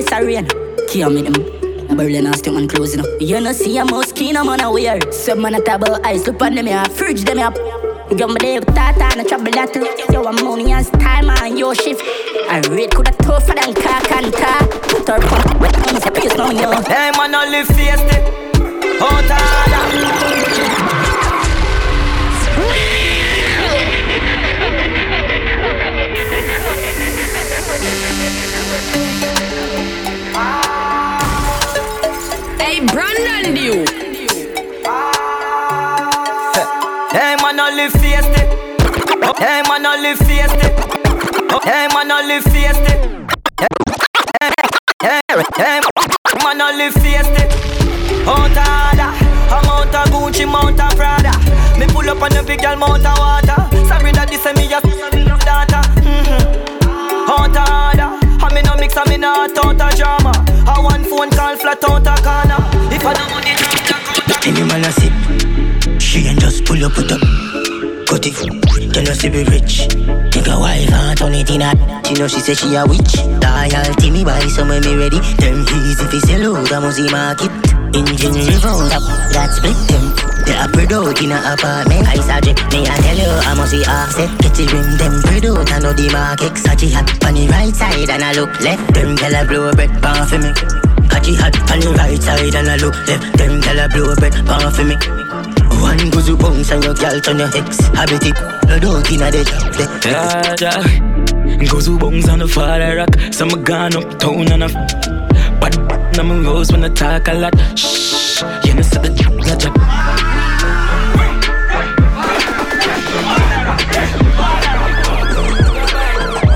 it 0.00 0.06
strip 0.06 0.08
this 0.08 0.12
arena. 0.12 0.48
Can't 0.88 1.14
make 1.14 1.32
them 1.32 1.96
Berlin 1.96 2.26
and 2.26 2.36
stick 2.36 2.52
man 2.52 2.68
close, 2.68 2.96
you. 2.96 3.04
You 3.20 3.40
know, 3.40 3.52
see, 3.52 3.78
I'm 3.78 3.88
most 3.88 4.14
keen, 4.16 4.36
I'm 4.36 4.48
on 4.48 4.60
a 4.60 4.70
wear. 4.70 5.00
Some 5.12 5.42
man 5.42 5.54
a 5.54 5.60
table 5.60 5.98
ice, 6.04 6.26
look 6.26 6.42
on 6.42 6.54
them, 6.54 6.66
yeah. 6.66 6.84
Fridge 6.84 7.24
them 7.24 7.38
up. 7.38 7.56
Yo, 8.16 8.26
me 8.26 8.36
there 8.40 8.60
with 8.60 8.74
tata 8.74 9.04
and 9.04 9.20
a 9.20 9.24
trouble 9.24 9.50
that 9.52 9.74
Yo, 10.12 10.24
I'm 10.24 10.36
money 10.44 10.72
and 10.72 10.86
time 11.00 11.30
and 11.30 11.58
your 11.58 11.74
shift. 11.74 12.02
I 12.48 12.60
read 12.70 12.92
coulda 12.92 13.12
tougher 13.12 13.54
than 13.54 13.74
car 13.74 14.00
can 14.02 14.32
car. 14.32 14.66
Put 14.66 15.08
her 15.08 15.20
pump, 15.20 15.60
wet 15.60 15.76
on 15.88 15.94
the 15.94 16.00
face 16.20 16.34
now, 16.36 16.50
yo. 16.50 16.70
Hey, 16.82 17.10
man, 17.16 17.34
I 17.34 17.48
live 17.48 17.68
fiesta. 17.68 18.16
Hot 19.00 19.24
harder. 19.28 19.80
Hey, 28.92 29.09
Brandon 32.92 33.54
Duke. 33.54 33.88
Hey 37.12 37.36
man, 37.40 37.60
I 37.60 37.70
live 37.74 37.92
fiesta. 37.92 38.40
Hey 39.38 39.62
man, 39.68 39.86
I 39.86 39.96
live 40.00 40.18
fiesta. 40.18 40.66
Hey 41.62 41.86
man, 41.94 42.10
I 42.10 42.26
live 42.26 42.44
fiesta. 42.44 42.92
Hey, 45.02 45.20
hey, 45.56 45.80
man, 46.42 46.60
I 46.60 46.76
live 46.76 46.94
fiesta. 46.94 47.42
Out 48.26 48.58
harder, 48.58 49.10
I'm 49.54 49.68
out 49.70 49.94
of 49.94 50.12
Gucci, 50.12 50.44
mount 50.50 50.80
of 50.80 50.96
Prada. 50.96 51.32
Me 51.78 51.86
pull 51.86 52.08
up 52.10 52.22
on 52.22 52.30
the 52.32 52.42
big 52.42 52.60
girl, 52.60 52.76
mount 52.76 53.06
of 53.06 53.18
water. 53.18 53.56
Sorry 53.86 54.12
that 54.12 54.28
this 54.28 54.44
is 54.44 54.54
me 54.56 54.68
just 54.68 54.84
data. 55.46 55.80
Mm-hmm. 56.02 57.30
Out 57.30 57.56
harder, 57.56 58.10
I'm 58.44 58.56
in 58.56 58.66
a 58.66 58.76
mix, 58.76 58.96
I'm 58.96 59.12
in 59.12 59.24
a 59.24 59.28
out 59.28 59.56
of 59.56 59.94
drama. 59.96 60.32
I 60.66 60.80
one 60.80 61.04
phone 61.04 61.30
call 61.30 61.56
flat 61.56 61.82
out 61.84 62.06
a 62.06 62.22
corner. 62.22 62.49
Want 63.02 63.16
it, 63.16 64.46
Any 64.46 64.62
man 64.68 64.84
a 64.84 64.92
sip, 64.92 65.12
she 66.00 66.26
ain't 66.28 66.38
just 66.38 66.64
pull 66.64 66.84
up 66.84 66.96
with 66.96 67.12
up. 67.12 67.20
Cut 68.06 68.26
it, 68.26 68.36
tell 68.92 69.08
us 69.08 69.22
to 69.22 69.30
be 69.30 69.44
rich. 69.44 69.88
Take 70.30 70.48
a 70.48 70.58
wife 70.60 70.92
and 70.92 71.16
turn 71.16 71.32
it 71.32 71.48
in 71.48 71.62
a. 71.62 71.72
She 72.04 72.14
know 72.14 72.28
she 72.28 72.40
say 72.40 72.52
she 72.52 72.74
a 72.74 72.84
witch. 72.84 73.16
Loyalty 73.40 74.10
me 74.10 74.24
buy 74.24 74.40
some 74.52 74.68
when 74.68 74.82
me 74.84 74.96
ready. 74.96 75.16
Them 75.40 75.64
easy 75.64 76.04
fi 76.12 76.18
sell 76.20 76.56
out 76.56 76.70
a 76.70 76.80
musty 76.80 77.08
market. 77.10 77.50
Engine 77.96 78.36
revolt 78.36 78.92
up, 78.92 79.02
that 79.32 79.48
split 79.56 79.78
them. 79.88 80.04
They 80.44 80.56
are 80.60 80.68
spread 80.68 80.92
out 80.92 81.22
in 81.22 81.32
a 81.32 81.40
apartment. 81.40 82.04
I 82.04 82.20
suggest 82.20 82.60
me 82.68 82.84
I 82.84 83.00
tell 83.00 83.16
you 83.16 83.32
I 83.32 83.54
must 83.54 83.70
see 83.70 83.84
offset. 83.88 84.28
Get 84.44 84.60
it 84.60 84.72
rim 84.72 84.98
them 84.98 85.14
spread 85.24 85.46
out. 85.46 85.72
I 85.72 85.78
know 85.78 85.92
the 85.92 86.10
market. 86.12 86.52
Sachi 86.52 86.90
hat 86.92 87.08
on 87.24 87.32
the 87.32 87.48
right 87.48 87.74
side 87.74 88.10
and 88.10 88.22
I 88.22 88.32
look 88.34 88.60
left. 88.60 88.92
Them 88.92 89.16
tell 89.16 89.32
her 89.32 89.46
blow 89.46 89.70
a 89.70 89.72
bread 89.72 89.90
pan 90.02 90.26
for 90.26 90.36
me. 90.36 90.89
Catchy 91.10 91.34
hat 91.34 91.54
on 91.70 91.80
the 91.80 91.92
right 91.98 92.20
side 92.22 92.54
and 92.54 92.68
I 92.68 92.76
look 92.76 92.94
left. 93.06 93.36
Them 93.38 93.60
tell 93.60 93.76
her 93.76 93.88
blow 93.88 94.12
a 94.12 94.16
bread 94.16 94.32
pan 94.46 94.70
for 94.72 94.84
me. 94.84 94.96
One 95.80 96.10
goes 96.10 96.28
you 96.28 96.36
bounce 96.36 96.70
and 96.70 96.84
your 96.84 96.94
girl 96.94 97.20
turn 97.20 97.38
your 97.38 97.50
ex. 97.56 97.78
Habit 97.96 98.26
it, 98.26 98.34
no 98.68 98.78
don't 98.78 99.10
inna 99.10 99.30
the 99.30 99.42
left. 99.78 100.06
Yeah, 100.06 100.54
yeah. 100.60 101.66
Goes 101.68 101.86
who 101.86 101.98
bones 101.98 102.28
on 102.28 102.38
the 102.38 102.48
father 102.48 102.96
rock. 102.96 103.10
Some 103.32 103.48
gone 103.64 103.96
uptown 103.96 104.50
and 104.52 104.62
a 104.62 104.66
f- 104.66 105.60
But 105.60 105.76
I'm 106.18 106.30
a 106.30 106.40
rose 106.42 106.70
when 106.72 106.84
I 106.84 106.88
talk 106.88 107.28
a 107.28 107.34
lot. 107.34 107.54
Shh, 107.78 108.42
you 108.64 108.74
know, 108.74 108.82
said 108.82 109.02
the 109.04 109.10
j- 109.10 109.58
j- 109.58 110.80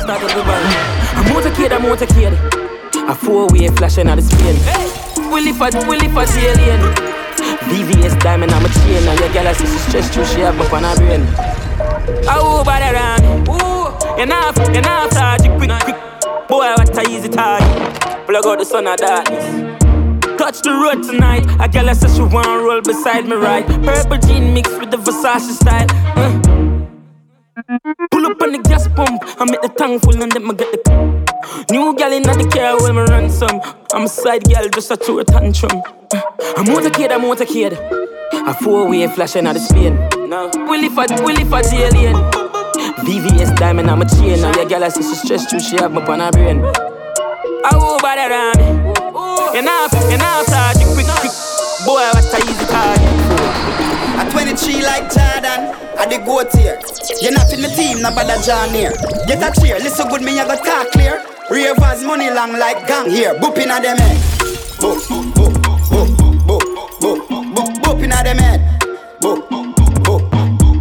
Start 0.04 0.22
up 0.22 0.30
the. 0.30 0.42
I'm 1.16 1.24
motorcade, 1.32 1.72
I'm 1.72 1.82
motorcade. 1.82 2.53
A 3.06 3.14
four-way 3.14 3.68
flashing 3.68 4.08
out 4.08 4.16
the 4.16 4.22
spin. 4.22 4.56
Willie 5.30 5.52
for, 5.52 5.68
Willie 5.86 6.08
for 6.08 6.24
alien. 6.38 6.80
VVS 7.68 8.18
diamond, 8.20 8.52
I'm 8.52 8.64
a 8.64 8.68
chain. 8.68 9.06
And 9.06 9.20
your 9.20 9.30
girl, 9.30 9.48
I 9.48 9.52
see 9.52 9.66
she 9.66 9.78
stress 9.78 10.14
too, 10.14 10.24
she 10.24 10.40
have 10.40 10.58
up 10.58 10.72
on 10.72 10.84
her 10.84 10.96
brain. 10.96 11.26
Oh, 12.28 12.62
body 12.64 12.84
around. 12.84 13.46
Ooh, 13.48 14.22
enough, 14.22 14.56
enough, 14.70 15.10
target, 15.10 15.52
quick, 15.58 15.70
quick. 15.82 15.96
Boy, 16.48 16.72
what 16.76 16.96
a 16.96 17.10
easy 17.10 17.28
target. 17.28 18.00
Plug 18.26 18.46
out 18.46 18.58
the 18.58 18.64
sun 18.64 18.86
of 18.86 18.96
darkness. 18.96 19.74
Touch 20.38 20.62
the 20.62 20.70
road 20.70 21.02
tonight. 21.04 21.44
A 21.60 21.68
girl, 21.68 21.90
I 21.90 21.92
said 21.92 22.10
she 22.10 22.22
wanna 22.22 22.62
roll 22.62 22.80
beside 22.80 23.26
me, 23.26 23.36
right? 23.36 23.66
Purple 23.66 24.16
jean 24.16 24.54
mixed 24.54 24.80
with 24.80 24.90
the 24.90 24.96
Versace 24.96 25.52
style. 25.60 25.86
Uh. 26.16 26.33
Pull 27.54 28.26
up 28.26 28.42
on 28.42 28.50
the 28.50 28.58
gas 28.66 28.88
pump, 28.88 29.22
I 29.38 29.44
make 29.44 29.62
the 29.62 29.68
tank 29.78 30.02
full 30.02 30.20
and 30.20 30.32
then 30.32 30.50
I 30.50 30.54
get 30.54 30.74
the 30.74 31.70
New 31.70 31.94
gal 31.94 32.10
in 32.12 32.22
the 32.24 32.50
car 32.50 32.82
when 32.82 32.96
me 32.96 33.02
ransom. 33.02 33.62
I'm 33.92 34.02
a 34.02 34.08
side 34.08 34.42
gal, 34.42 34.68
just 34.68 34.90
a 34.90 34.96
tour 34.96 35.22
tantrum. 35.22 35.70
Uh, 35.70 36.20
I'm 36.58 36.66
motorcade, 36.66 37.12
I'm 37.12 37.22
motorcade. 37.22 37.78
A 38.48 38.54
four-way 38.54 39.06
flashing 39.06 39.46
out 39.46 39.54
the 39.54 39.60
Spain. 39.60 39.94
No. 40.28 40.50
Willie 40.66 40.88
for, 40.88 41.06
Willie 41.22 41.44
for 41.44 41.62
the 41.62 41.86
alien. 41.86 42.16
VVS 43.06 43.54
diamond, 43.54 43.88
I'm 43.88 44.02
a 44.02 44.08
chain. 44.08 44.40
Now 44.40 44.52
your 44.56 44.68
gal, 44.68 44.82
I 44.82 44.88
see 44.88 45.02
she 45.04 45.14
stressed 45.14 45.50
too, 45.50 45.60
she 45.60 45.76
have 45.76 45.92
me 45.92 46.02
on 46.02 46.18
her 46.18 46.32
brain. 46.32 46.58
I 46.58 47.70
go 47.70 47.98
by 48.02 48.18
around 48.18 48.58
me. 48.58 48.66
Enough, 49.60 49.94
enough, 50.10 50.50
quick, 50.90 51.06
quick. 51.06 51.32
Boy, 51.86 52.02
what 52.02 52.34
a 52.34 52.38
easy 52.50 52.66
target. 52.66 53.23
At 54.54 54.60
23 54.60 54.86
like 54.86 55.10
Jordan, 55.10 55.74
I 55.98 56.06
the 56.06 56.22
goat 56.22 56.54
here. 56.54 56.78
You're 57.18 57.34
not 57.34 57.50
in 57.50 57.58
the 57.58 57.66
team, 57.74 58.00
not 58.00 58.14
bother 58.14 58.38
John 58.38 58.70
here. 58.70 58.94
Get 59.26 59.42
a 59.42 59.50
cheer, 59.50 59.82
listen 59.82 60.06
good, 60.06 60.22
me 60.22 60.38
I 60.38 60.46
got 60.46 60.62
talk 60.62 60.92
clear. 60.92 61.18
Ravers 61.50 62.04
money 62.04 62.30
long 62.30 62.52
like 62.52 62.86
gang 62.86 63.10
here, 63.10 63.34
booping 63.34 63.66
at 63.66 63.82
them 63.82 63.98
head. 63.98 64.16
Boop, 64.78 65.02
boop, 65.10 65.26
boop, 65.34 65.54
boop, 65.90 66.06
boop, 66.46 66.62
boop, 67.02 67.82
boop, 67.82 68.12
at 68.14 68.22
them 68.22 68.38
head. 68.38 68.60
Boop, 69.18 69.42
boop, 69.50 69.74
boop, 69.74 70.22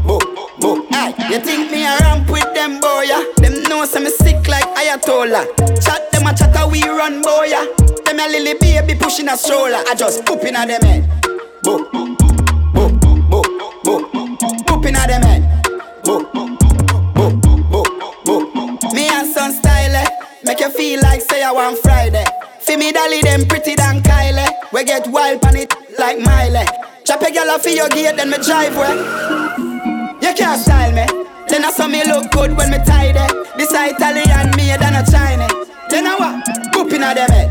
boop, 0.06 0.22
boop. 0.62 0.88
Aye, 0.94 1.34
you 1.34 1.39
think 1.39 1.72
me 1.72 1.84
a 1.84 1.98
ramp 1.98 2.30
with 2.30 2.53
them 2.53 2.80
boy? 2.80 3.10
Yeah? 3.10 3.25
Them 3.38 3.63
know 3.63 3.86
some 3.86 4.06
sick 4.06 4.48
like 4.48 4.70
Ayatollah. 4.77 5.50
Chat 5.82 6.12
them 6.12 6.27
a 6.27 6.34
chat 6.38 6.53
a 6.62 6.68
we 6.68 6.84
run 6.84 7.24
boy. 7.24 7.46
Yeah? 7.50 7.65
Them 8.06 8.20
a 8.20 8.30
lily 8.30 8.53
baby 8.53 8.94
pushing 8.94 9.30
a 9.30 9.36
stroller. 9.36 9.82
I 9.89 9.96
just 9.98 10.24
pooping 10.27 10.53
at 10.53 10.68
them 10.68 10.82
head. 10.84 11.10
Boop, 11.63 11.89
boop, 11.89 12.18
boop, 12.18 12.42
feel 20.83 20.99
like 21.01 21.21
say 21.21 21.41
I 21.41 21.51
want 21.51 21.77
Friday. 21.77 22.25
Fi 22.59 22.75
me 22.75 22.91
dolly 22.91 23.21
them 23.21 23.45
pretty 23.47 23.73
than 23.75 24.01
Kylie. 24.01 24.51
We 24.73 24.83
get 24.83 25.07
wild 25.07 25.45
on 25.45 25.55
it 25.55 25.73
like 25.97 26.19
Miley. 26.19 26.65
Chop 27.05 27.21
a 27.21 27.27
gyal 27.35 27.47
off 27.55 27.65
your 27.65 27.87
gate, 27.87 28.17
then 28.17 28.29
me 28.29 28.37
drive 28.47 28.75
way. 28.75 28.95
You 30.23 30.33
can't 30.35 30.59
style 30.59 30.91
me. 30.91 31.05
Then 31.47 31.63
I 31.63 31.71
saw 31.71 31.87
me 31.87 32.03
look 32.11 32.31
good 32.31 32.51
when 32.57 32.69
me 32.71 32.79
tidy. 32.83 33.25
This 33.57 33.71
Italian 33.71 34.51
made 34.57 34.81
than 34.83 34.95
a 34.99 35.03
Chinese. 35.09 35.69
Then 35.89 36.05
I 36.05 36.13
what? 36.19 36.33
Booping 36.73 37.03
at 37.07 37.15
them 37.15 37.29
head. 37.35 37.49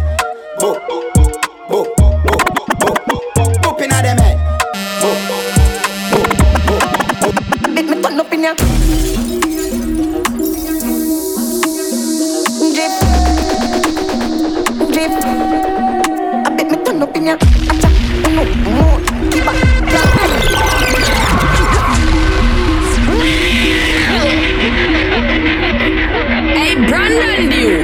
Boop, 0.60 0.76
boop, 0.88 1.04
boop, 1.70 1.86
boop, 2.80 3.52
booping 3.64 3.92
at 3.96 4.02
them 4.06 4.18
head. 4.24 4.36
Make 7.74 7.88
me 7.88 8.02
turn 8.02 8.20
up 8.20 8.32
in 8.32 8.42
ya. 8.42 9.11
I 17.02 17.04
bet 17.04 17.14
me 17.14 17.20
turn 17.20 17.28
up. 17.28 17.40
Acha, 17.68 17.88
uno, 18.30 19.00
keep 19.30 19.46
up, 19.48 19.54
Hey, 26.54 26.72
Brandon 26.86 27.50
Duke. 27.50 27.82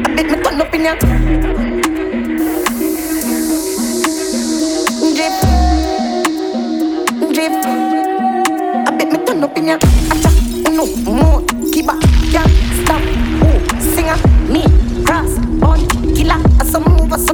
I 0.00 0.14
bet 0.14 0.26
me 0.26 0.36
turn 0.42 0.60
up 0.60 0.74
in 0.74 0.84
ya. 0.84 0.92
Drip, 5.12 5.34
drip. 7.34 7.54
I 8.86 8.96
bet 8.96 9.08
me 9.12 9.18
turn 9.26 9.44
up 9.44 9.56
in 9.58 9.66
ya. 9.66 9.76
Acha, 10.08 10.30
uno, 11.06 11.44
keep 11.70 11.88
up, 11.88 12.00
can't 12.32 12.50
stop. 12.80 13.02
Oh, 13.42 13.58
singer, 13.78 14.18
me, 14.48 14.62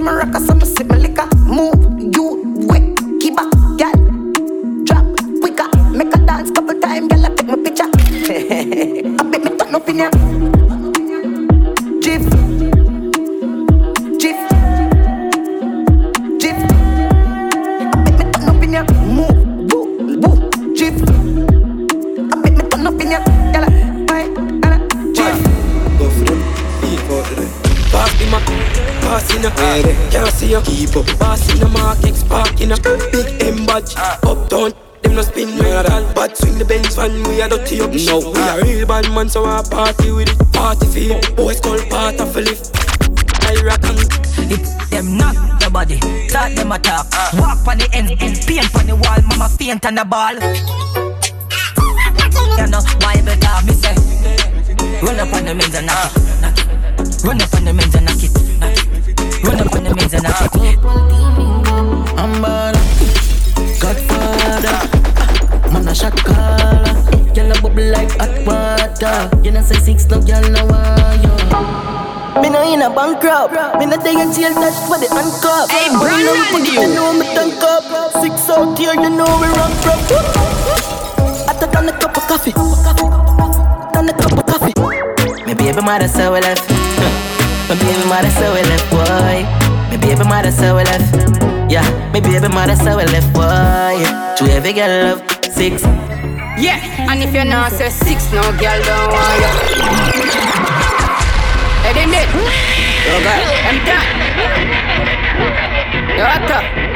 some 0.04 0.16
rock, 0.16 0.34
I 0.34 0.40
some 0.40 0.60
sip 0.60 0.88
my 0.88 0.96
liquor. 0.96 1.31
Them. 29.40 29.52
Pass 29.52 30.40
the 30.40 30.46
Mac. 30.48 30.50
you. 30.50 30.60
Keep 30.60 30.96
up, 30.96 31.18
boss 31.18 31.52
in 31.52 31.60
the 31.60 31.68
market, 31.68 32.14
spark 32.14 32.60
in 32.60 32.72
a 32.72 32.76
big 32.76 33.42
M 33.42 33.66
badge. 33.66 33.94
Uptown, 33.96 34.72
them 35.02 35.14
no 35.14 35.22
spin 35.22 35.48
me 35.58 35.70
at 35.72 35.90
all. 35.90 36.04
Bad 36.14 36.36
swing 36.36 36.58
the 36.58 36.64
Benz 36.64 36.94
van, 36.94 37.22
we 37.24 37.40
are 37.40 37.48
dirty 37.48 37.80
up. 37.80 37.90
No, 37.90 38.18
we 38.30 38.40
are 38.40 38.62
real 38.62 38.86
bad 38.86 39.10
man, 39.12 39.28
so 39.28 39.44
I 39.44 39.62
party 39.62 40.12
with 40.12 40.28
it. 40.28 40.52
Party 40.52 40.86
feel, 40.86 41.20
boys 41.36 41.60
call 41.60 41.78
part 41.88 42.20
of 42.20 42.36
a 42.36 42.40
lift. 42.40 42.70
I 43.44 43.60
reckon 43.64 43.96
it 44.50 44.82
them 44.90 45.16
knock 45.16 45.34
the 45.60 45.70
body, 45.70 45.98
start 46.28 46.54
them 46.54 46.72
attack. 46.72 47.06
Walk 47.34 47.66
on 47.66 47.78
the 47.78 47.88
end, 47.92 48.10
end 48.20 48.44
paint 48.46 48.74
on 48.76 48.86
the 48.86 48.96
wall, 48.96 49.20
mama 49.28 49.48
faint 49.48 49.84
on 49.86 49.94
the 49.94 50.04
ball. 50.04 50.34
You 52.58 52.66
know 52.68 52.80
why 53.00 53.20
better 53.22 53.66
me 53.66 53.72
say, 53.72 53.94
run 55.02 55.18
up 55.18 55.32
on 55.32 55.44
the 55.44 55.54
men's 55.54 55.74
and 55.74 55.86
knock 55.86 56.12
it. 56.14 57.24
Run 57.24 57.40
up 57.40 57.54
on 57.54 57.64
the 57.64 57.72
men's 57.72 57.94
and 57.94 58.04
knock 58.04 58.22
it. 58.22 58.51
Run 59.42 59.60
up 59.60 59.74
on 59.74 59.84
the 59.84 59.94
men's 59.94 60.14
and 60.14 60.22
knock 60.22 60.54
it. 60.54 60.78
I'm 62.16 62.32
bad, 62.40 62.74
Godfather, 63.82 64.76
man 65.72 65.88
a 65.88 65.94
shot 65.94 66.16
caller. 66.16 66.94
Girl 67.34 67.50
a 67.50 67.60
bubble 67.60 67.90
like 67.90 68.10
hot 68.18 68.34
water. 68.46 69.30
You 69.42 69.50
know 69.50 69.62
say 69.62 69.80
six, 69.80 70.06
no 70.06 70.20
girl 70.22 70.42
no 70.50 70.64
want 70.66 71.22
you. 71.22 71.32
Me 72.40 72.48
no 72.50 72.62
in 72.72 72.82
a 72.82 72.90
bankrupt. 72.90 73.54
Me 73.78 73.86
no 73.86 73.96
day 73.96 74.14
in 74.14 74.32
jail, 74.32 74.54
touch 74.54 74.78
for 74.86 74.98
the 75.02 75.08
handcuff. 75.10 75.70
Hey, 75.70 75.90
Bring 75.90 76.22
Brandon, 76.22 76.38
them 76.38 76.46
put 76.54 76.62
you. 76.70 76.94
know 76.94 77.12
me 77.12 77.26
tank 77.34 77.62
up. 77.66 77.82
Six 78.22 78.48
out 78.48 78.78
here, 78.78 78.94
you 78.94 79.10
know 79.10 79.26
we 79.42 79.48
rock 79.58 79.74
from. 79.82 79.98
I 81.50 81.56
took 81.58 81.74
on 81.74 81.88
a 81.88 81.92
cup 81.98 82.16
of 82.16 82.22
coffee. 82.28 82.52
On 83.98 84.08
a 84.08 84.12
cup 84.12 84.38
of 84.38 84.46
coffee. 84.46 84.74
Me 85.46 85.54
baby 85.54 85.82
mother 85.82 86.06
so 86.06 86.32
we 86.32 86.40
left. 86.40 87.28
Maybe 87.72 87.84
my 87.84 87.92
baby 87.94 88.08
mother 88.08 88.30
so 88.30 88.52
we 88.52 88.60
left, 88.68 88.90
boy. 88.90 89.44
My 89.88 89.96
baby 89.96 90.24
mother 90.28 90.50
so 90.52 90.76
we 90.76 90.84
left. 90.84 91.08
Yeah, 91.72 91.88
my 92.12 92.20
baby 92.20 92.46
mother 92.48 92.76
so 92.76 92.98
we 92.98 93.04
left, 93.06 93.32
boy. 93.32 93.96
To 94.36 94.52
every 94.52 94.74
girl 94.74 95.16
love 95.16 95.22
six. 95.50 95.82
Yeah, 96.60 96.76
and 97.08 97.22
if 97.22 97.32
you're 97.32 97.46
not 97.46 97.72
say 97.72 97.88
six, 97.88 98.30
no 98.30 98.42
girl 98.60 98.82
don't 98.84 99.08
want 99.08 99.40
you. 99.40 99.48
Head 101.80 101.96
in 101.96 102.12
it. 102.12 102.28
Yo, 103.08 103.16
girl, 103.24 103.40
I'm 103.64 103.78
done. 103.88 104.08
Yo, 106.18 106.24
actor. 106.24 106.91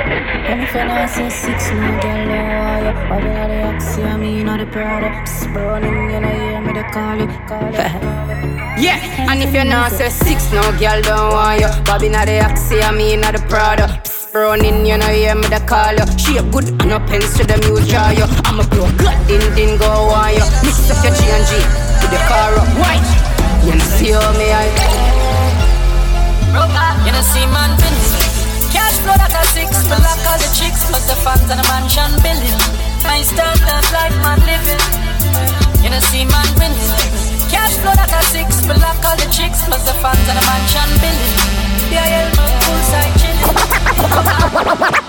And 0.00 0.62
if 0.62 0.74
you 0.74 0.84
not 0.84 1.10
say 1.10 1.28
six, 1.28 1.70
no 1.72 2.00
girl, 2.00 2.24
no 2.24 2.40
wire. 2.56 2.94
Why 3.08 3.20
be 3.20 3.28
the 3.28 3.62
oxy, 3.68 4.02
I 4.02 4.16
mean, 4.16 4.46
not 4.46 4.60
the 4.60 4.66
product. 4.66 5.28
Psst, 5.28 5.52
burning, 5.52 6.10
you 6.10 6.20
know, 6.20 6.28
hear 6.28 6.60
me, 6.60 6.72
they 6.72 6.82
call 6.88 7.16
you, 7.16 7.26
call 7.46 7.68
you. 7.68 7.84
Yeah, 8.80 8.96
and 9.28 9.42
if 9.42 9.52
you're 9.52 9.64
not 9.64 9.92
say 9.92 10.08
six, 10.08 10.50
no 10.52 10.62
girl 10.78 11.02
don't 11.02 11.32
want 11.32 11.60
you. 11.60 11.68
Bobby 11.84 12.08
not 12.08 12.26
the 12.26 12.40
oxy, 12.40 12.80
I 12.80 12.92
mean 12.92 13.20
not 13.20 13.34
the 13.36 13.42
Prada. 13.48 13.88
Psst, 14.04 14.32
Running, 14.32 14.86
you 14.86 14.96
know, 14.96 15.06
hear 15.06 15.34
me 15.34 15.46
the 15.48 15.60
call 15.68 15.92
you. 15.92 16.06
Shape 16.16 16.50
good, 16.50 16.68
and 16.80 16.88
no 16.88 16.98
pens 17.00 17.36
to 17.36 17.44
you 17.44 17.76
draw 17.84 18.08
you. 18.10 18.24
I'm 18.48 18.60
a 18.60 18.64
blow, 18.72 18.88
good, 18.96 19.18
din 19.28 19.42
din 19.54 19.76
go 19.76 19.90
on 20.16 20.32
you. 20.32 20.46
Mix 20.64 20.88
up 20.88 21.04
your 21.04 21.12
G 21.12 21.28
and 21.28 21.44
G 21.44 21.52
with 22.00 22.10
the 22.14 22.20
car 22.24 22.54
up 22.56 22.70
white. 22.80 23.04
You 23.66 23.76
know, 23.76 23.84
see 23.84 24.12
how 24.16 24.32
me 24.38 24.48
I. 24.48 24.64
Broke 26.54 26.72
up, 26.72 26.96
You 27.04 27.12
know, 27.12 27.22
see 27.22 27.44
man 27.52 27.76
finish. 27.76 28.09
Flow 29.00 29.16
that 29.16 29.32
a 29.32 29.42
six, 29.56 29.70
me 29.88 29.96
lock 29.96 30.20
all 30.28 30.36
the 30.36 30.50
chicks, 30.52 30.84
plus 30.84 31.08
the 31.08 31.16
fans 31.24 31.48
and 31.48 31.56
the 31.56 31.66
mansion 31.72 32.12
building. 32.20 32.52
My 33.00 33.24
standard 33.24 33.86
life 33.96 34.16
man 34.20 34.40
living. 34.44 34.84
You 35.80 35.88
know, 35.88 36.00
see 36.12 36.28
man 36.28 36.44
finish. 36.60 36.84
Cash 37.48 37.80
flow 37.80 37.96
that 37.96 38.12
a 38.12 38.20
six, 38.28 38.60
me 38.68 38.76
lock 38.76 39.00
all 39.00 39.16
the 39.16 39.24
chicks, 39.32 39.64
plus 39.64 39.82
the 39.88 39.96
fans 40.04 40.20
and 40.28 40.36
the 40.36 40.44
mansion 40.44 40.90
building. 41.00 41.34
Yeah, 41.88 42.06
yeah, 42.12 42.28
man, 42.36 42.52
poolside 42.60 43.14
chilling. 43.16 43.56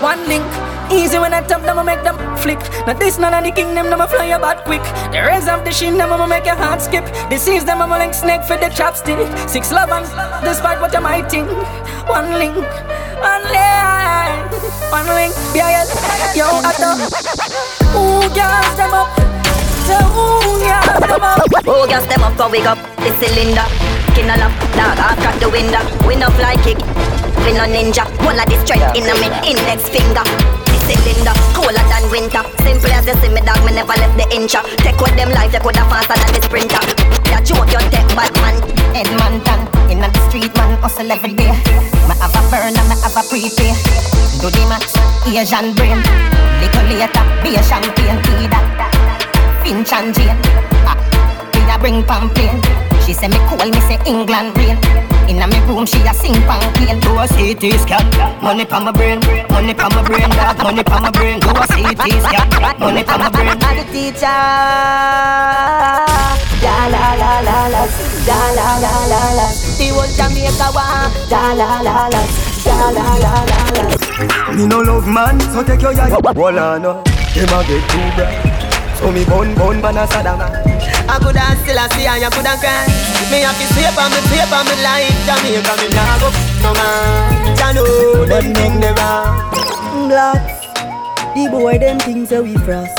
One 0.00 0.24
link, 0.24 0.48
easy 0.92 1.18
when 1.18 1.32
I 1.32 1.40
tap 1.42 1.62
them, 1.62 1.78
I 1.78 1.82
make 1.82 2.02
them 2.02 2.16
flick. 2.36 2.60
Now 2.86 2.92
this 2.92 3.18
none 3.18 3.34
of 3.34 3.44
the 3.44 3.52
kingdom, 3.52 3.88
them 3.90 4.00
I 4.00 4.06
fly 4.06 4.26
your 4.26 4.38
back 4.38 4.64
quick. 4.64 4.82
The 5.12 5.22
rays 5.22 5.48
of 5.48 5.64
the 5.64 5.72
shin, 5.72 5.96
them 5.96 6.12
I 6.12 6.26
make 6.26 6.44
your 6.44 6.56
heart 6.56 6.80
skip. 6.82 7.04
Deceives 7.30 7.64
them, 7.64 7.80
I'm 7.80 7.92
a 7.92 7.98
link 7.98 8.14
snake 8.14 8.44
for 8.44 8.56
the 8.56 8.68
chopstick. 8.68 9.18
Six 9.48 9.72
love 9.72 9.90
and 9.90 10.06
despite 10.44 10.80
what 10.80 10.94
I'm 10.94 11.06
think. 11.28 11.48
One 12.08 12.34
link, 12.36 12.56
one 13.20 13.44
link, 13.48 14.48
one 14.90 15.08
link. 15.16 15.34
Yeah, 15.54 15.70
yeah, 15.70 16.34
yo, 16.34 16.46
I 16.60 16.72
thought. 16.76 17.00
Ooh, 17.96 18.28
gas 18.34 18.76
them 18.76 18.92
up. 18.92 19.08
So, 19.86 19.98
ooh, 19.98 20.60
gas 20.60 21.00
them 21.00 21.22
up. 21.22 21.46
Oh, 21.66 21.86
gas 21.88 22.06
them 22.06 22.22
up, 22.22 22.36
go 22.36 22.50
wig 22.50 22.66
up 22.66 22.78
the 22.98 23.10
cylinder. 23.20 23.66
Skin 24.12 24.30
all 24.30 24.42
up, 24.44 24.52
dog, 24.76 24.98
I 24.98 25.16
crack 25.20 25.40
the 25.40 25.48
window. 25.48 25.80
We 26.06 26.16
no 26.16 26.28
fly 26.30 26.56
kick, 26.56 26.78
we 27.44 27.52
no 27.54 27.64
ninja. 27.64 28.04
One 28.24 28.38
of 28.38 28.46
the 28.46 28.58
strength 28.64 28.96
in 28.96 29.04
me 29.20 29.28
index 29.48 29.88
finger. 29.88 30.61
Cylinder, 30.92 31.32
colder 31.56 31.84
than 31.88 32.04
winter. 32.12 32.44
Simple 32.60 32.92
as 32.92 33.06
you 33.08 33.16
see 33.24 33.32
me, 33.32 33.40
dog, 33.40 33.64
me 33.64 33.72
never 33.72 33.96
left 33.96 34.16
the 34.20 34.28
incha. 34.28 34.60
Take 34.84 35.00
with 35.00 35.16
them 35.16 35.32
life, 35.32 35.52
you 35.52 35.60
coulda 35.64 35.84
faster 35.88 36.16
than 36.20 36.30
the 36.36 36.40
sprinter. 36.44 36.82
Ya 37.32 37.40
joke, 37.40 37.72
you 37.72 37.80
take 37.88 38.08
bad 38.12 38.32
man. 38.44 38.60
Edmonton, 38.92 39.60
in 39.88 40.04
the 40.04 40.12
street 40.28 40.52
man 40.56 40.76
hustle 40.84 41.10
every 41.10 41.32
day. 41.32 41.48
Me 42.08 42.14
have 42.20 42.36
a 42.36 42.40
burn 42.52 42.76
and 42.76 42.88
me 42.92 42.96
have 43.00 43.16
a 43.16 43.22
prepay. 43.24 43.72
Do 44.44 44.52
the 44.52 44.62
match, 44.68 44.92
Asian 45.24 45.72
brain. 45.72 45.96
Little 46.60 46.84
later, 46.92 47.24
be 47.40 47.56
a 47.56 47.62
champagne 47.64 48.20
tea 48.28 48.46
that. 48.52 48.92
Finch 49.64 49.92
and 49.92 50.12
Jane. 50.14 50.36
Ah, 50.84 50.98
we 51.54 51.60
a 51.72 51.78
bring 51.78 52.04
pamphlet. 52.04 52.52
She 53.06 53.14
say 53.14 53.28
me 53.28 53.38
cool, 53.48 53.64
me 53.64 53.80
say 53.88 53.98
England 54.04 54.56
rain. 54.58 55.11
Inna 55.28 55.46
me 55.46 55.58
room, 55.66 55.86
she 55.86 56.00
a 56.02 56.12
sing 56.14 56.34
pamphlet. 56.46 57.00
Do 57.02 57.18
a 57.18 57.26
CT 57.26 57.62
scan, 57.80 58.04
money 58.42 58.64
pa 58.64 58.80
my 58.80 58.92
brain, 58.92 59.20
money 59.50 59.74
pa 59.74 59.88
my 59.90 60.02
brain, 60.02 60.28
dog, 60.30 60.58
money 60.62 60.82
pa 60.82 61.00
my 61.00 61.10
brain. 61.10 61.40
Do 61.40 61.50
a 61.50 61.66
CT 61.66 62.02
scan, 62.24 62.48
money 62.78 63.04
pa 63.04 63.16
my 63.18 63.28
brain. 63.30 63.48
I'm 63.62 63.76
the 63.76 63.84
teacher. 63.92 64.38
La 66.62 66.86
la 66.94 67.14
la 67.14 67.40
la 67.40 67.66
la, 67.74 67.82
la 68.28 68.38
la 68.58 68.68
la 68.84 68.92
la 69.12 69.20
la. 69.38 69.46
The 69.78 69.86
whole 69.94 70.12
Jamaica 70.16 70.68
want. 70.74 71.12
La 71.30 71.52
la 71.52 71.80
la 71.80 72.08
la, 72.08 72.22
la 72.66 72.90
la 72.90 73.06
la 73.24 73.32
la 73.50 73.62
la. 73.76 74.52
Me 74.54 74.66
no 74.66 74.80
love 74.80 75.06
man, 75.06 75.40
so 75.40 75.62
take 75.64 75.82
your 75.82 75.94
eye. 75.98 76.10
Walla 76.34 76.78
no, 76.78 77.02
them 77.34 77.50
a 77.50 77.64
get 77.66 77.82
too 77.90 78.06
bright. 78.14 78.96
So 78.98 79.10
me 79.10 79.24
bun 79.24 79.54
bun 79.54 79.80
man 79.80 79.96
a 79.96 80.06
Saddam. 80.06 80.71
I 81.12 81.18
could 81.20 81.36
have 81.36 81.60
still 81.60 81.76
a 81.76 81.84
see 81.92 82.08
and 82.08 82.24
you 82.24 82.30
could 82.32 82.48
have 82.48 82.56
cry. 82.56 82.88
Me 83.28 83.44
have 83.44 83.52
to 83.52 83.66
sweep 83.76 83.92
on 84.00 84.08
me, 84.08 84.20
sweep 84.32 84.48
on 84.48 84.64
me 84.64 84.80
like 84.80 85.12
Jamaica. 85.28 85.76
Me 85.76 85.92
nah 85.92 86.16
go 86.16 86.32
no 86.64 86.72
man. 86.72 87.52
Ya 87.60 87.68
know 87.76 88.24
them 88.24 88.54
thing 88.56 88.80
they 88.80 88.96
wrong. 88.96 89.36
Blocks, 90.08 90.64
the 91.36 91.48
boy 91.52 91.76
them 91.76 92.00
things 92.00 92.30
say 92.30 92.40
we 92.40 92.56
frost. 92.64 92.96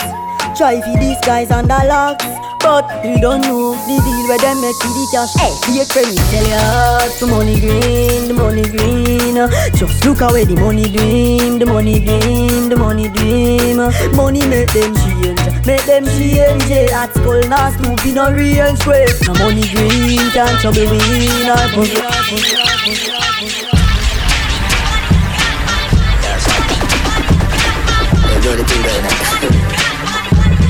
Try 0.56 0.78
for 0.86 0.94
these 1.02 1.18
guys 1.26 1.50
under 1.50 1.82
locks. 1.90 2.26
But 2.62 2.86
you 3.04 3.20
don't 3.20 3.42
know 3.42 3.73
the 3.88 4.00
deal 4.00 4.28
where 4.28 4.40
them 4.40 4.62
make 4.62 4.80
with 4.80 4.96
the 4.96 5.06
cash. 5.12 5.34
Hey, 5.36 5.52
be 5.68 5.82
a 5.82 5.86
friend, 5.86 6.16
tell 6.32 6.48
ya 6.48 7.04
the 7.20 7.28
money 7.28 7.60
green, 7.60 8.28
the 8.28 8.34
money 8.34 8.64
green. 8.64 9.36
Just 9.76 10.06
look 10.06 10.22
away 10.22 10.46
the 10.46 10.56
money 10.56 10.88
dream, 10.88 11.60
the 11.60 11.66
money 11.66 12.00
dream, 12.00 12.70
the 12.70 12.76
money 12.76 13.10
dream. 13.10 13.78
Money 14.16 14.46
make 14.48 14.72
them 14.72 14.96
change, 14.96 15.40
make 15.66 15.86
them 15.86 16.06
change. 16.16 16.72
At 16.92 17.12
school 17.14 17.42
now 17.48 17.72
stupid 17.72 18.16
no 18.16 18.32
range 18.32 18.86
way. 18.88 19.06
No 19.28 19.34
money 19.36 19.68
green 19.74 20.32
can't 20.32 20.60
trouble 20.62 20.88
me 20.88 21.44
in 21.44 21.50
our 21.50 21.68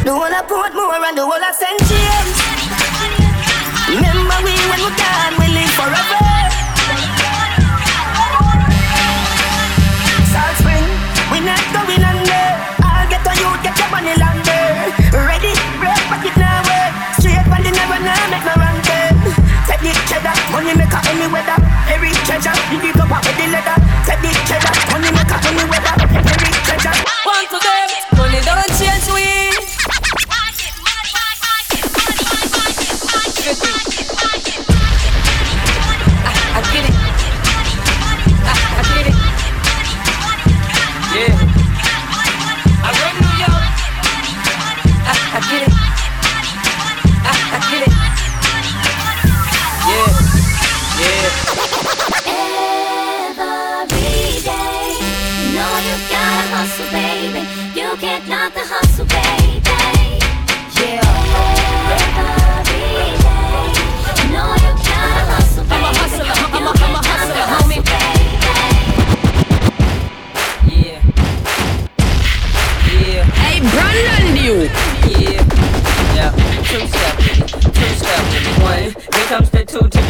The 0.04 0.12
one 0.12 0.34
I 0.34 0.42
put 0.42 0.74
more 0.76 0.94
and 0.94 1.18
the 1.18 1.26
one 1.26 1.44
I 1.44 1.52
send 1.52 1.80
James. 1.90 2.73
Remember 3.94 4.38
we 4.42 4.58
we 4.74 4.90
gone, 4.98 5.34
we 5.38 5.46
live 5.54 5.70
forever. 5.78 6.26
Salt 10.34 10.54
Spring, 10.58 10.82
we 11.30 11.38
not 11.46 11.62
going 11.70 12.02
under. 12.02 12.46
I'll 12.82 13.06
get 13.06 13.22
on 13.22 13.38
you, 13.38 13.54
get 13.62 13.78
your 13.78 13.90
money 13.94 14.18
longer. 14.18 14.66
Ready, 15.14 15.54
break, 15.78 16.02
pocket 16.10 16.34
now 16.42 16.66
work. 16.66 16.94
Straight 17.22 17.46
on 17.46 17.62
the 17.62 17.70
never 17.70 18.02
now, 18.02 18.18
make 18.34 18.42
no 18.42 18.58
run 18.58 18.82
them. 18.82 19.14
Take 19.70 19.86
the 19.86 19.94
cheddar, 20.10 20.34
money 20.50 20.74
maker 20.74 21.02
any 21.14 21.30
weather. 21.30 21.62
Every 21.86 22.18
treasure, 22.26 22.58
you 22.74 22.82
dig 22.82 22.98
up 22.98 23.14
with 23.14 23.38
the 23.38 23.46
leather. 23.46 23.78
Take 24.10 24.26
the 24.26 24.34
cheddar, 24.50 24.74
money 24.90 25.14
maker 25.14 25.38
any 25.38 25.70
weather. 25.70 25.94
Every 26.18 26.50
treasure. 26.66 26.98
One 27.30 27.46
to 27.46 27.58
them, 27.62 27.90
money 28.18 28.42
don't 28.42 28.74
change 28.74 29.06
we. 29.14 29.33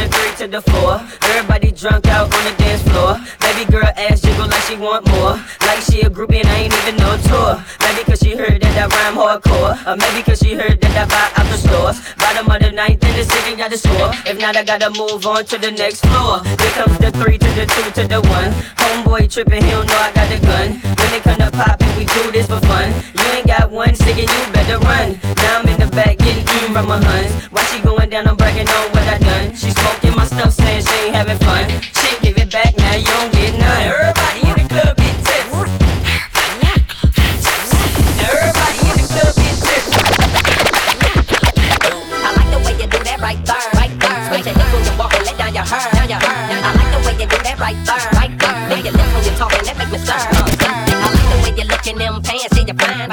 Three 0.09 0.33
to 0.37 0.47
the 0.47 0.61
four. 0.61 0.99
Everybody 1.29 1.71
drunk 1.71 2.07
out 2.07 2.33
on 2.33 2.43
the 2.45 2.55
dance 2.57 2.81
floor. 2.83 3.17
Baby 3.39 3.71
girl 3.71 3.89
ass 3.95 4.21
jiggle 4.21 4.47
like 4.47 4.63
she 4.63 4.75
want 4.75 5.07
more. 5.07 5.39
Like 5.61 5.81
she 5.85 6.01
a 6.01 6.09
groupie 6.09 6.41
and 6.41 6.49
I 6.49 6.67
ain't 6.67 6.73
even 6.73 6.97
no 6.97 7.17
tour. 7.29 7.63
Maybe 7.81 8.03
cause 8.03 8.19
she 8.19 8.35
heard 8.35 8.61
that 8.61 8.75
I 8.75 8.85
rhyme 8.89 9.15
hardcore. 9.15 9.73
Or 9.87 9.95
maybe 9.95 10.23
cause 10.23 10.39
she 10.39 10.53
heard 10.55 10.81
that 10.81 10.95
I 10.97 11.05
buy 11.05 11.27
out 11.37 11.47
the 11.51 11.57
stores. 11.57 11.97
Bottom 12.17 12.49
of 12.49 12.59
the 12.61 12.71
ninth 12.71 13.03
in 13.03 13.13
the 13.15 13.23
city 13.23 13.55
got 13.55 13.71
the 13.71 13.77
score. 13.77 14.11
If 14.25 14.39
not, 14.39 14.55
I 14.55 14.63
gotta 14.63 14.89
move 14.89 15.25
on 15.25 15.45
to 15.45 15.57
the 15.57 15.71
next 15.71 16.05
floor. 16.05 16.43
Here 16.43 16.73
comes 16.79 16.97
the 16.99 17.11
three 17.11 17.37
to 17.37 17.49
the 17.53 17.65
two 17.65 17.87
to 18.01 18.07
the 18.07 18.21
one. 18.27 18.51
Homeboy 18.81 19.31
tripping, 19.31 19.63
he 19.63 19.71
don't 19.71 19.87
know 19.87 19.97
I 19.97 20.11
got 20.11 20.27
the 20.29 20.39
gun. 20.41 20.67
When 20.97 21.09
it 21.13 21.23
come 21.23 21.37
to 21.37 21.51
poppin', 21.51 21.93
we 21.97 22.05
do 22.05 22.31
this 22.31 22.47
for 22.47 22.59
fun. 22.67 22.89
You 23.17 23.25
ain't 23.37 23.47
got 23.47 23.71
one 23.71 23.95
singing, 23.95 24.27
you 24.27 24.43
better 24.51 24.79
run. 24.79 25.19
Now 25.37 25.59
I'm 25.59 25.67
in 25.69 25.79
the 25.79 25.87
back 25.95 26.17
getting 26.17 26.43
eaten 26.43 26.73
from 26.73 26.87
my 26.87 26.99
huns. 27.01 27.31
Why 27.51 27.63
she 27.65 27.81
going 27.81 28.09
down, 28.09 28.27
I'm 28.27 28.35
bragging 28.35 28.67
on. 28.67 28.92
She 29.55 29.69
smoking 29.69 30.15
my 30.15 30.25
stuff, 30.25 30.51
saying 30.51 30.81
she 30.81 30.95
ain't 31.05 31.15
having 31.15 31.37
fun. 31.37 31.69
She 31.93 32.17
give 32.25 32.37
it 32.37 32.51
back, 32.51 32.75
now 32.75 32.95
you 32.95 33.05
don't 33.05 33.31
get 33.33 33.53
none. 33.53 33.85
Everybody 33.85 34.41
in 34.49 34.55
the 34.57 34.65
club 34.65 34.97
get 34.97 35.13
tips. 35.21 35.53
Everybody 38.17 38.81
in 38.81 38.97
the 38.97 39.05
club 39.13 39.33
get 39.37 39.55
tips. 39.61 39.93
I 42.17 42.33
like 42.33 42.49
the 42.49 42.59
way 42.65 42.73
you 42.81 42.87
do 42.89 42.97
that 42.97 43.19
right 43.21 43.37
there, 43.45 43.69
right 43.77 43.93
there. 44.01 44.17
Switch 44.25 44.49
your 44.49 44.57
hips 44.57 44.73
when 44.73 44.81
you 44.89 44.93
walk 44.97 45.13
and 45.13 45.21
let 45.21 45.37
down 45.37 45.53
your 45.53 45.65
hair, 45.69 45.85
down 45.93 46.09
your 46.09 46.17
hair. 46.17 46.57
I 46.57 46.73
like 46.73 46.89
the 46.89 46.99
way 47.05 47.13
you 47.21 47.27
do 47.29 47.37
that 47.37 47.57
right 47.61 47.77
there, 47.85 48.09
right 48.17 48.33
there. 48.33 48.57
Lift 48.73 48.89
your 48.89 48.93
lips 48.97 49.13
when 49.13 49.23
you 49.23 49.33
talking, 49.37 49.63
that 49.69 49.77
make 49.77 49.91
me 49.93 50.01
stir. 50.01 50.17
I 50.17 51.13
like 51.13 51.29
the 51.29 51.37
way 51.45 51.53
you 51.61 51.65
look 51.69 51.85
in 51.85 52.01
them 52.01 52.25
pants, 52.25 52.57
see 52.57 52.65
you 52.65 52.73
fine. 52.73 53.05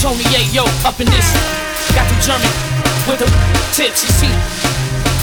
Tony 0.00 0.24
Yayo 0.32 0.64
up 0.88 0.96
in 0.96 1.04
this. 1.12 1.28
Got 1.92 2.08
the 2.08 2.16
German 2.24 2.48
with 3.04 3.20
the 3.20 3.28
tips, 3.76 4.00
you 4.00 4.08
see, 4.16 4.32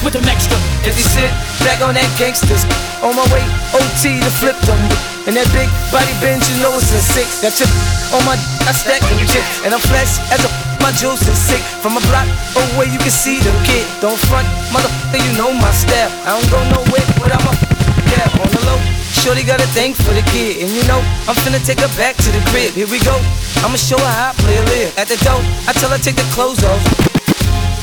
with 0.05 0.13
them 0.13 0.21
extra. 0.29 0.53
If 0.85 0.93
you 0.93 1.01
sit 1.01 1.33
back 1.65 1.81
on 1.81 1.97
that 1.97 2.05
gangsters, 2.13 2.61
on 3.01 3.17
my 3.17 3.25
way 3.33 3.41
OT 3.73 4.21
to 4.21 4.29
flip 4.37 4.53
them. 4.69 4.77
And 5.25 5.33
that 5.33 5.49
big 5.49 5.65
body 5.89 6.13
bend, 6.21 6.45
you 6.45 6.61
know 6.61 6.77
it's 6.77 6.93
a 6.93 7.01
six. 7.01 7.41
That 7.41 7.57
chip 7.57 7.73
on 8.13 8.21
my, 8.29 8.37
I 8.69 8.71
stack 8.77 9.01
them 9.01 9.17
chips. 9.25 9.65
And 9.65 9.73
I'm 9.73 9.81
flesh 9.81 10.21
as 10.29 10.45
a 10.45 10.49
my 10.77 10.93
juice 10.93 11.25
is 11.25 11.41
sick. 11.41 11.65
From 11.81 11.97
a 11.97 12.01
block 12.13 12.29
away, 12.53 12.93
you 12.93 13.01
can 13.01 13.09
see 13.09 13.41
the 13.41 13.49
kid. 13.65 13.81
Don't 13.97 14.21
front, 14.29 14.45
motherfucker, 14.69 15.25
you 15.25 15.33
know 15.41 15.57
my 15.57 15.73
step. 15.73 16.13
I 16.21 16.37
don't 16.37 16.45
go 16.53 16.61
nowhere 16.69 17.05
without 17.17 17.41
my 17.41 17.66
yeah, 18.13 18.41
on 18.41 18.49
the 18.51 18.61
low. 18.67 18.79
Shorty 19.11 19.43
got 19.43 19.59
a 19.59 19.67
thing 19.75 19.93
for 19.93 20.13
the 20.13 20.23
kid, 20.31 20.63
and 20.63 20.69
you 20.71 20.83
know 20.87 21.01
I'm 21.27 21.35
finna 21.43 21.59
take 21.59 21.79
her 21.83 21.91
back 21.99 22.15
to 22.15 22.29
the 22.31 22.41
crib. 22.51 22.73
Here 22.73 22.87
we 22.87 22.99
go. 23.03 23.15
I'ma 23.65 23.75
show 23.75 23.99
her 23.99 24.13
how 24.13 24.31
I 24.31 24.33
play 24.39 24.55
a 24.55 24.63
live. 24.71 24.91
At 24.97 25.07
the 25.11 25.17
door, 25.25 25.41
I 25.67 25.73
tell 25.75 25.89
her 25.91 25.99
take 25.99 26.15
the 26.15 26.27
clothes 26.31 26.63
off. 26.63 26.79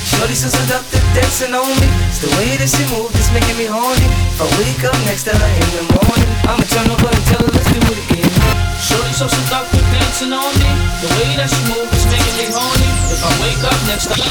Shorty 0.05 0.37
so 0.37 0.49
seductive, 0.49 1.03
dancing 1.13 1.53
on 1.53 1.69
me. 1.81 1.89
It's 2.09 2.21
the 2.23 2.31
way 2.39 2.57
that 2.57 2.71
she 2.71 2.85
moves, 2.93 3.13
it's 3.19 3.33
making 3.35 3.57
me 3.59 3.67
horny. 3.67 4.09
If 4.33 4.41
I 4.41 4.47
wake 4.63 4.85
up 4.87 4.97
next 5.05 5.25
to 5.27 5.33
her 5.35 5.51
in 5.59 5.71
the 5.75 5.85
morning, 5.91 6.31
I'ma 6.47 6.65
turn 6.71 6.87
over 6.87 7.11
and 7.11 7.25
tell 7.29 7.43
her 7.43 7.51
let's 7.51 7.67
do 7.73 7.81
it 7.83 7.99
again. 8.09 8.31
Shorty 8.79 9.13
so 9.17 9.27
seductive, 9.27 9.85
dancing 9.91 10.33
on 10.33 10.53
me. 10.61 10.71
The 11.03 11.09
way 11.19 11.35
that 11.41 11.51
she 11.51 11.61
moves 11.67 11.93
is 11.93 12.07
making 12.09 12.37
me 12.41 12.47
horny. 12.53 12.89
If 13.11 13.21
I 13.21 13.33
wake 13.43 13.63
up 13.65 13.79
next 13.91 14.07
to 14.13 14.17
her. 14.17 14.29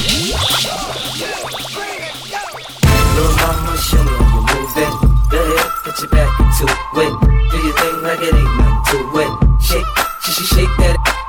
Little 3.13 3.36
mama, 3.43 3.75
show 3.77 4.01
me 4.01 4.13
how 4.13 4.39
you 4.39 4.62
move 4.62 4.77
it. 4.77 5.03
Put 5.93 6.01
your 6.01 6.10
back 6.10 6.39
into 6.39 6.63
it. 6.65 7.51
Do 7.51 7.58
your 7.58 7.73
thing 7.77 8.01
like 8.01 8.19
it 8.19 8.34
ain't 8.34 8.58
nothing 8.58 9.12
to 9.12 9.19
it. 9.19 9.62
Shake, 9.62 9.86
shake, 10.23 10.45
shake 10.47 10.77
that 10.79 11.23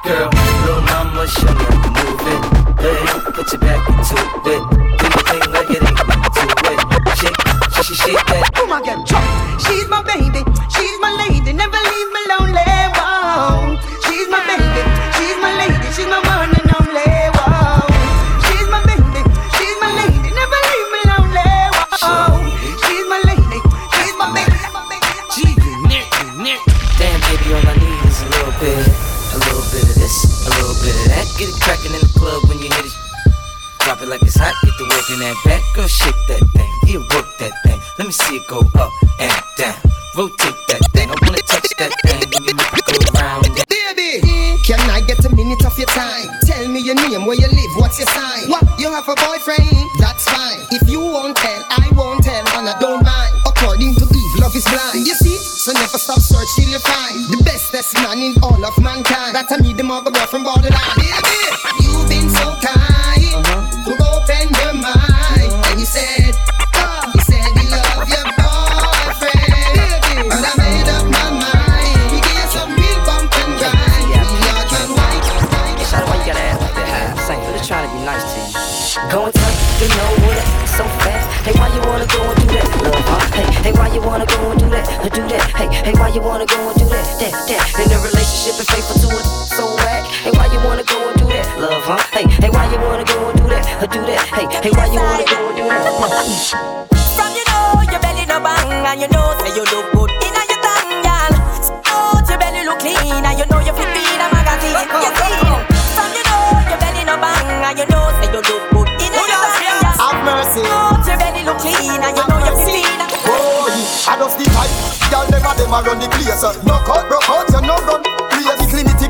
just 114.25 114.41
the 114.41 114.47
type. 114.57 114.73
Y'all 115.13 115.29
a 115.29 115.53
them 115.53 115.75
a 115.75 115.79
run 115.85 116.01
the 116.01 116.09
place. 116.09 116.41
No 116.65 116.81
cut, 116.89 117.05
broke 117.09 117.29
out, 117.29 117.49
you 117.53 117.61
no 117.61 117.77
run. 117.85 118.01
Play 118.33 118.57
the 118.57 118.67
clinic. 118.73 119.01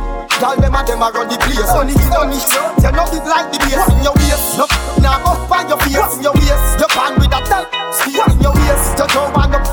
Y'all 0.43 0.59
them 0.59 0.75
a 0.75 0.81
them 0.83 1.03
a 1.03 1.09
run 1.15 1.31
the 1.31 1.39
place. 1.39 1.71
Only 1.71 1.95
you 1.95 2.11
don't 2.11 2.35
You 2.35 2.91
know 2.91 3.07
it 3.15 3.23
like 3.23 3.49
the 3.55 3.59
bass 3.63 3.87
in 3.95 4.03
your 4.03 4.15
waist. 4.19 4.59
No, 4.59 4.67
now 4.99 5.23
go 5.23 5.39
find 5.47 5.71
your 5.71 5.79
face 5.87 6.19
in 6.19 6.27
your 6.27 6.35
waist. 6.35 6.83
You 6.83 6.89
pan 6.91 7.15
with 7.23 7.31
a 7.31 7.41
tight 7.47 7.71
speed 7.95 8.19
in 8.19 8.43
your 8.43 8.55
waist. 8.59 8.99
You 8.99 9.07
don't 9.15 9.31
want 9.31 9.55
up 9.55 9.65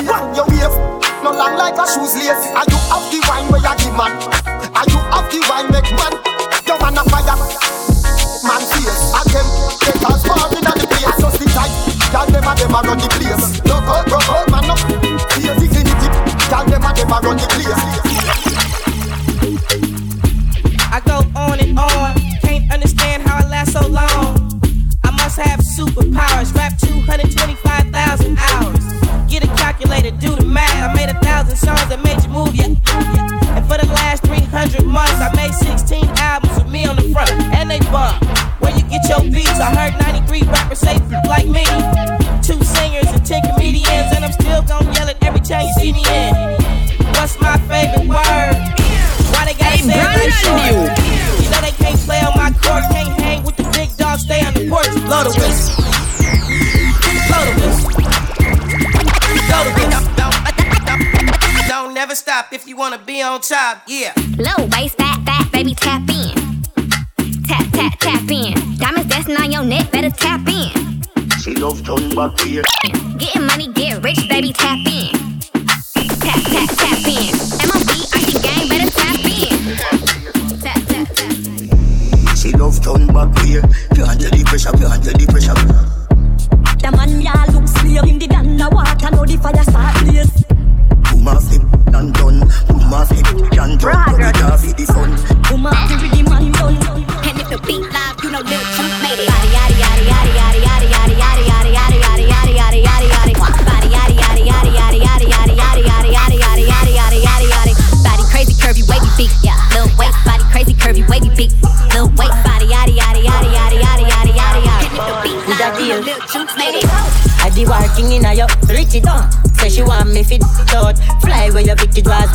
in 0.00 0.08
your 0.08 0.48
waist. 0.48 0.76
No 1.20 1.36
long 1.36 1.56
like 1.60 1.76
a 1.76 1.84
shoes 1.84 2.16
lace. 2.16 2.48
Are 2.56 2.64
you 2.64 2.78
have 2.88 3.04
the 3.12 3.20
wine 3.28 3.46
where 3.52 3.60
you 3.60 3.74
give 3.76 3.92
man? 3.92 4.12
Are 4.72 4.88
you 4.88 5.00
have 5.12 5.28
the 5.28 5.40
wine 5.52 5.68
make 5.68 5.90
man? 5.92 6.27
Here. 72.48 72.97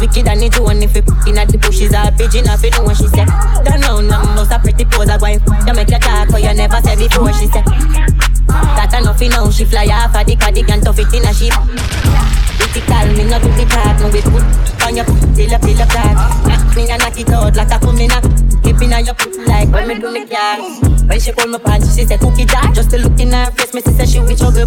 Wicked 0.04 0.28
and 0.28 0.44
it 0.44 0.60
one 0.60 0.84
if 0.84 0.96
it 0.96 1.08
in 1.28 1.38
at 1.40 1.48
the 1.48 1.58
bushes 1.58 1.94
all 1.96 2.12
pigeon 2.12 2.44
off 2.52 2.64
it 2.64 2.76
when 2.84 2.96
she 2.96 3.08
said. 3.08 3.28
Don't 3.64 3.80
know 3.80 4.04
numbers 4.04 4.52
a 4.52 4.60
pretty 4.60 4.84
pose 4.84 5.08
a 5.08 5.16
going. 5.18 5.40
You 5.64 5.74
make 5.74 5.88
you 5.88 6.00
talk 6.00 6.28
but 6.28 6.44
you 6.44 6.54
never 6.54 6.80
said 6.84 7.00
before 7.00 7.32
she 7.32 7.48
said. 7.48 7.64
That 8.76 8.92
enough 9.00 9.22
you 9.22 9.30
know 9.30 9.50
she 9.50 9.64
fly 9.64 9.88
off 9.88 10.16
a 10.16 10.24
dick 10.28 10.44
and 10.44 10.84
tough 10.84 11.00
it 11.00 11.14
in 11.16 11.24
a 11.24 11.32
sheep. 11.32 11.56
Critical 12.60 13.08
me 13.16 13.24
not 13.32 13.40
do 13.40 13.50
the 13.56 13.64
part 13.72 13.96
no 14.04 14.12
with 14.12 14.28
put 14.28 14.44
on 14.84 14.96
your 15.00 15.08
till 15.08 15.54
up 15.56 15.62
till 15.64 15.80
up 15.80 15.90
that. 15.96 16.16
Knock 16.52 16.76
me 16.76 16.84
and 16.92 17.00
knock 17.00 17.16
it 17.16 17.30
out 17.32 17.56
like 17.56 17.72
a 17.72 17.78
kumina. 17.80 18.20
Keep 18.64 18.82
in 18.84 18.94
on 18.94 19.06
your 19.08 19.16
like 19.48 19.72
when 19.72 19.88
me 19.88 19.96
do 20.00 20.12
me 20.12 20.28
car. 20.28 20.93
When 21.08 21.20
she 21.20 21.32
call 21.32 21.48
me 21.48 21.60
pants, 21.60 21.96
she 21.96 22.06
say 22.06 22.18
cookie 22.18 22.46
jar. 22.46 22.72
Just 22.74 22.90
to 22.92 22.98
look 22.98 23.20
in 23.20 23.32
her 23.32 23.52
face, 23.52 23.74
me 23.74 23.82
say 23.82 24.06
she 24.06 24.20
with 24.20 24.40
trouble. 24.40 24.66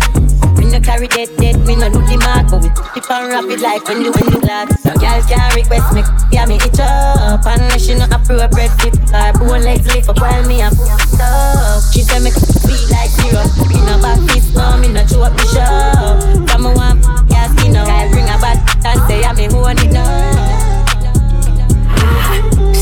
When 0.57 0.73
you 0.73 0.81
carry 0.81 1.07
that 1.09 1.31
dead, 1.37 1.61
me 1.67 1.77
no 1.77 1.89
do 1.89 2.01
the 2.05 2.17
mark, 2.21 2.51
but 2.51 2.63
we 2.63 2.71
keep 2.93 3.09
on 3.11 3.29
rapid 3.29 3.61
like 3.61 3.85
when 3.89 4.03
you 4.05 4.13
when 4.13 4.27
you 4.33 4.41
glad. 4.41 4.69
No 4.85 4.93
girl 4.97 5.21
can 5.25 5.55
request 5.55 5.93
me, 5.93 6.03
yeah 6.33 6.47
me 6.47 6.57
itch 6.57 6.81
up, 6.81 7.45
unless 7.45 7.85
she 7.85 7.95
no 7.95 8.07
not 8.07 8.21
appropriate 8.21 8.73
fit. 8.81 8.97
Her 9.11 9.33
bone 9.39 9.65
legs 9.65 9.87
lift 9.89 10.09
up 10.09 10.21
while 10.21 10.45
me 10.47 10.61
a 10.61 10.69
up. 10.69 11.83
She 11.93 12.03
say 12.03 12.21
me 12.21 12.31
sweet 12.31 12.89
like 12.93 13.11
syrup. 13.11 13.49
Me 13.69 13.81
no 13.85 13.97
back 14.01 14.21
fist, 14.29 14.55
no 14.55 14.77
me 14.77 14.89
no 14.89 15.05
chew 15.07 15.23
up 15.23 15.33
the 15.37 15.45
show. 15.49 16.47
Come 16.47 16.67
on, 16.67 17.01
yeah 17.29 17.49
skin 17.57 17.73
now. 17.73 17.89
I 17.89 18.09
bring 18.09 18.27
her 18.27 18.41
back 18.41 18.61
and 18.85 19.01
say 19.09 19.25
I'm 19.25 19.37
me 19.37 19.47
who 19.47 19.61
want 19.61 19.83
it 19.83 19.93
now. 19.93 20.36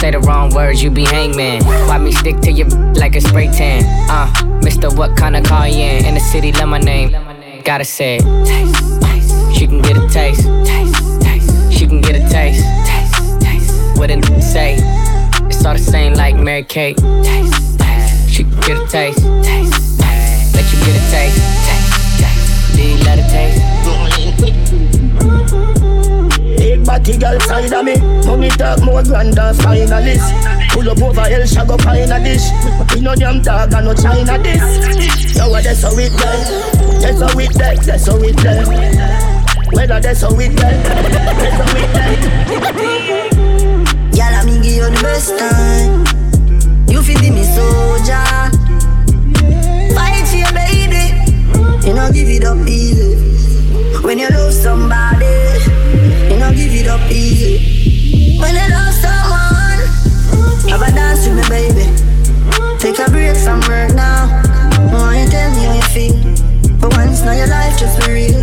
Say 0.00 0.12
the 0.12 0.18
wrong 0.20 0.48
words, 0.54 0.82
you 0.82 0.90
be 0.90 1.04
hangman. 1.04 1.62
Why 1.62 1.98
me 1.98 2.10
stick 2.10 2.40
to 2.40 2.50
you 2.50 2.64
like 2.94 3.16
a 3.16 3.20
spray 3.20 3.48
tan? 3.48 3.84
Uh, 4.08 4.32
Mister, 4.62 4.88
what 4.88 5.14
kind 5.14 5.36
of 5.36 5.44
car 5.44 5.68
you 5.68 5.76
in? 5.76 6.06
In 6.06 6.14
the 6.14 6.20
city, 6.20 6.52
love 6.52 6.70
my 6.70 6.78
name. 6.78 7.10
Gotta 7.64 7.84
say 7.84 8.16
it. 8.18 8.22
She 9.54 9.66
can 9.66 9.82
get 9.82 9.98
a 9.98 10.08
taste. 10.08 10.44
She 11.70 11.86
can 11.86 12.00
get 12.00 12.16
a 12.16 12.26
taste. 12.30 12.64
What 13.98 14.10
it 14.10 14.24
say? 14.42 14.76
It's 15.48 15.66
all 15.66 15.74
the 15.74 15.78
same 15.78 16.14
like 16.14 16.34
Mary 16.34 16.64
Kate. 16.64 16.98
She 18.26 18.44
can 18.44 18.58
get 18.62 18.78
a 18.78 18.86
taste. 18.86 19.22
Let 19.22 20.72
you 20.72 20.78
get 20.80 20.96
a 20.96 21.10
taste. 21.10 21.38
Do 22.74 22.82
you 22.82 22.96
let 23.04 23.18
it 23.18 23.28
taste? 23.28 23.69
Big 26.98 27.20
girl 27.20 27.38
side 27.40 27.72
of 27.72 27.84
me. 27.84 27.96
Money 28.26 28.48
talk 28.50 28.82
more 28.82 29.02
grand 29.02 29.34
than 29.34 29.54
finalist. 29.54 30.26
Pull 30.72 30.88
up 30.90 31.02
over 31.02 31.20
hell, 31.20 31.46
shag 31.46 31.70
up 31.70 31.80
in 31.86 32.10
a 32.10 32.18
dish. 32.22 32.50
We 32.94 33.00
no 33.00 33.14
damn 33.14 33.40
dog 33.40 33.72
and 33.72 33.86
no 33.86 33.94
China 33.94 34.36
this 34.42 35.36
Yo, 35.36 35.48
that's 35.52 35.82
how 35.82 35.96
it 35.96 36.10
done 36.18 37.00
That's 37.00 37.20
how 37.20 37.38
it 37.38 37.52
done, 37.52 37.76
that's 37.86 38.06
how 38.06 38.16
it 38.16 38.36
done 38.36 38.66
Whether 39.72 40.00
that's 40.00 40.22
how 40.22 40.38
it 40.38 40.56
done 40.56 40.82
That's 40.82 41.56
how 41.56 41.76
it 41.76 41.92
done 41.94 43.50
Y'all 44.14 44.30
let 44.32 44.44
me 44.44 44.54
give 44.56 44.76
you 44.76 44.84
the 44.84 45.00
best 45.02 45.38
time. 45.38 46.04
You 46.88 47.02
feel 47.02 47.32
me 47.32 47.44
soldier. 47.44 48.50
Fight 49.94 50.26
for 50.28 50.36
your 50.36 50.52
baby. 50.52 51.14
You 51.86 51.94
know 51.94 52.10
give 52.12 52.28
it 52.28 52.44
up 52.44 52.66
easy. 52.66 53.16
When 54.02 54.18
you 54.18 54.28
love 54.28 54.52
somebody 54.52 55.69
Know 56.50 56.56
give 56.56 56.74
it 56.74 56.86
up 56.88 57.00
easy. 57.10 58.38
When 58.40 58.54
you 58.54 58.66
love 58.74 58.94
someone 58.94 59.78
Have 60.68 60.82
a 60.82 60.90
dance 60.90 61.26
with 61.28 61.36
me 61.36 61.44
baby. 61.48 61.86
Take 62.78 62.98
a 62.98 63.08
break 63.10 63.36
from 63.36 63.60
work 63.70 63.94
now. 63.94 64.26
Why 64.90 65.22
you 65.22 65.30
tell 65.30 65.50
me 65.54 65.62
how 65.62 65.74
you 65.74 65.82
feel. 65.94 66.16
But 66.80 66.96
once 66.96 67.22
now 67.22 67.32
your 67.32 67.46
life 67.46 67.78
just 67.78 68.00
be 68.00 68.12
real. 68.12 68.42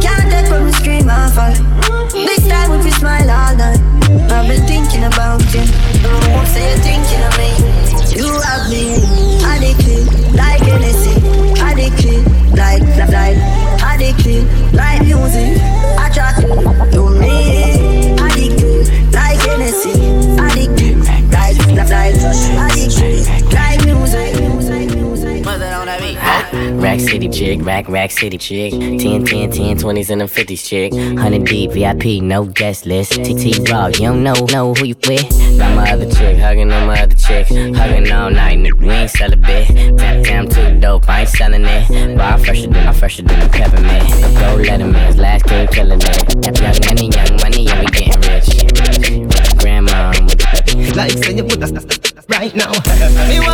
Can't 0.00 0.30
take 0.30 0.50
when 0.50 0.64
we 0.64 0.72
scream 0.72 1.10
and 1.10 1.32
fall. 1.34 1.54
This 2.12 2.46
time 2.46 2.70
we 2.70 2.82
feel 2.82 2.92
smile 2.92 3.30
all 3.30 3.56
night. 3.56 3.80
I've 4.30 4.46
been 4.46 4.64
thinking 4.68 5.02
about 5.02 5.42
you. 5.54 5.66
Don't 6.06 6.46
say 6.46 6.70
you're 6.70 6.78
thinking 6.86 7.22
of 7.24 7.36
me 7.36 7.91
You 8.16 8.28
have 8.40 8.68
me. 8.70 8.96
Addicted 9.44 10.04
like 10.34 10.60
Hennessy. 10.60 11.16
Addicted 11.60 12.22
like, 12.56 12.82
like 13.08 13.38
Addicted 13.82 14.44
like 14.74 15.02
music. 15.02 15.56
Attracted 15.98 16.48
to 16.92 17.10
me. 17.20 18.12
Addicted 18.20 19.12
like 19.12 19.40
Hennessy. 19.40 19.92
Addicted 20.38 20.98
like, 21.32 21.56
like 21.88 22.16
Addicted 22.70 23.11
Rack 26.92 27.00
City 27.00 27.28
chick, 27.30 27.64
rack, 27.64 27.88
rack 27.88 28.10
city 28.10 28.36
chick. 28.36 28.70
10, 28.70 29.24
10, 29.24 29.50
10, 29.50 29.78
20s 29.78 30.10
and 30.10 30.20
them 30.20 30.28
50s 30.28 30.68
chick. 30.68 30.92
100 30.92 31.44
deep, 31.46 31.70
VIP, 31.70 32.22
no 32.22 32.44
guest 32.44 32.84
list. 32.84 33.12
TT 33.12 33.66
Raw, 33.70 33.86
you 33.86 34.00
don't 34.00 34.22
know, 34.22 34.34
know 34.52 34.74
who 34.74 34.84
you 34.84 34.94
with. 35.08 35.26
Got 35.56 35.74
my 35.74 35.90
other 35.90 36.04
chick, 36.10 36.36
hugging 36.36 36.70
on 36.70 36.86
my 36.86 37.00
other 37.00 37.14
chick. 37.14 37.46
Hugging 37.48 38.12
all 38.12 38.30
night, 38.30 38.58
nigga, 38.58 38.74
we 38.74 38.90
ain't 38.90 39.10
sell 39.10 39.32
a 39.32 39.36
bit. 39.36 39.68
Tap, 39.96 40.22
tap, 40.22 40.48
too 40.50 40.80
dope, 40.80 41.08
I 41.08 41.20
ain't 41.20 41.30
selling 41.30 41.64
it. 41.64 41.88
But 42.18 42.26
I'm 42.26 42.44
fresher 42.44 42.66
than, 42.66 42.86
I'm 42.86 42.92
fresher 42.92 43.22
than 43.22 43.40
the 43.40 43.48
peppermint. 43.48 44.10
Go 44.34 44.58
Letterman's 44.58 45.16
last 45.16 45.46
game 45.46 45.68
killing 45.68 45.98
it. 45.98 46.60
Young 46.60 46.76
money, 46.84 47.08
young 47.08 47.36
money, 47.40 47.64
yeah, 47.64 47.80
we 47.80 47.86
getting 47.86 48.20
rich. 48.28 49.56
Grandma, 49.56 50.12
Like 50.94 51.12
say 51.12 51.36
you 51.36 51.44
put 51.44 51.62
us 51.62 51.72
right 52.28 52.54
now. 52.54 52.72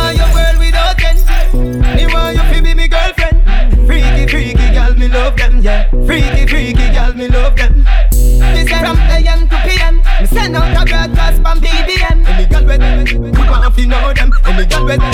them. 14.97 15.13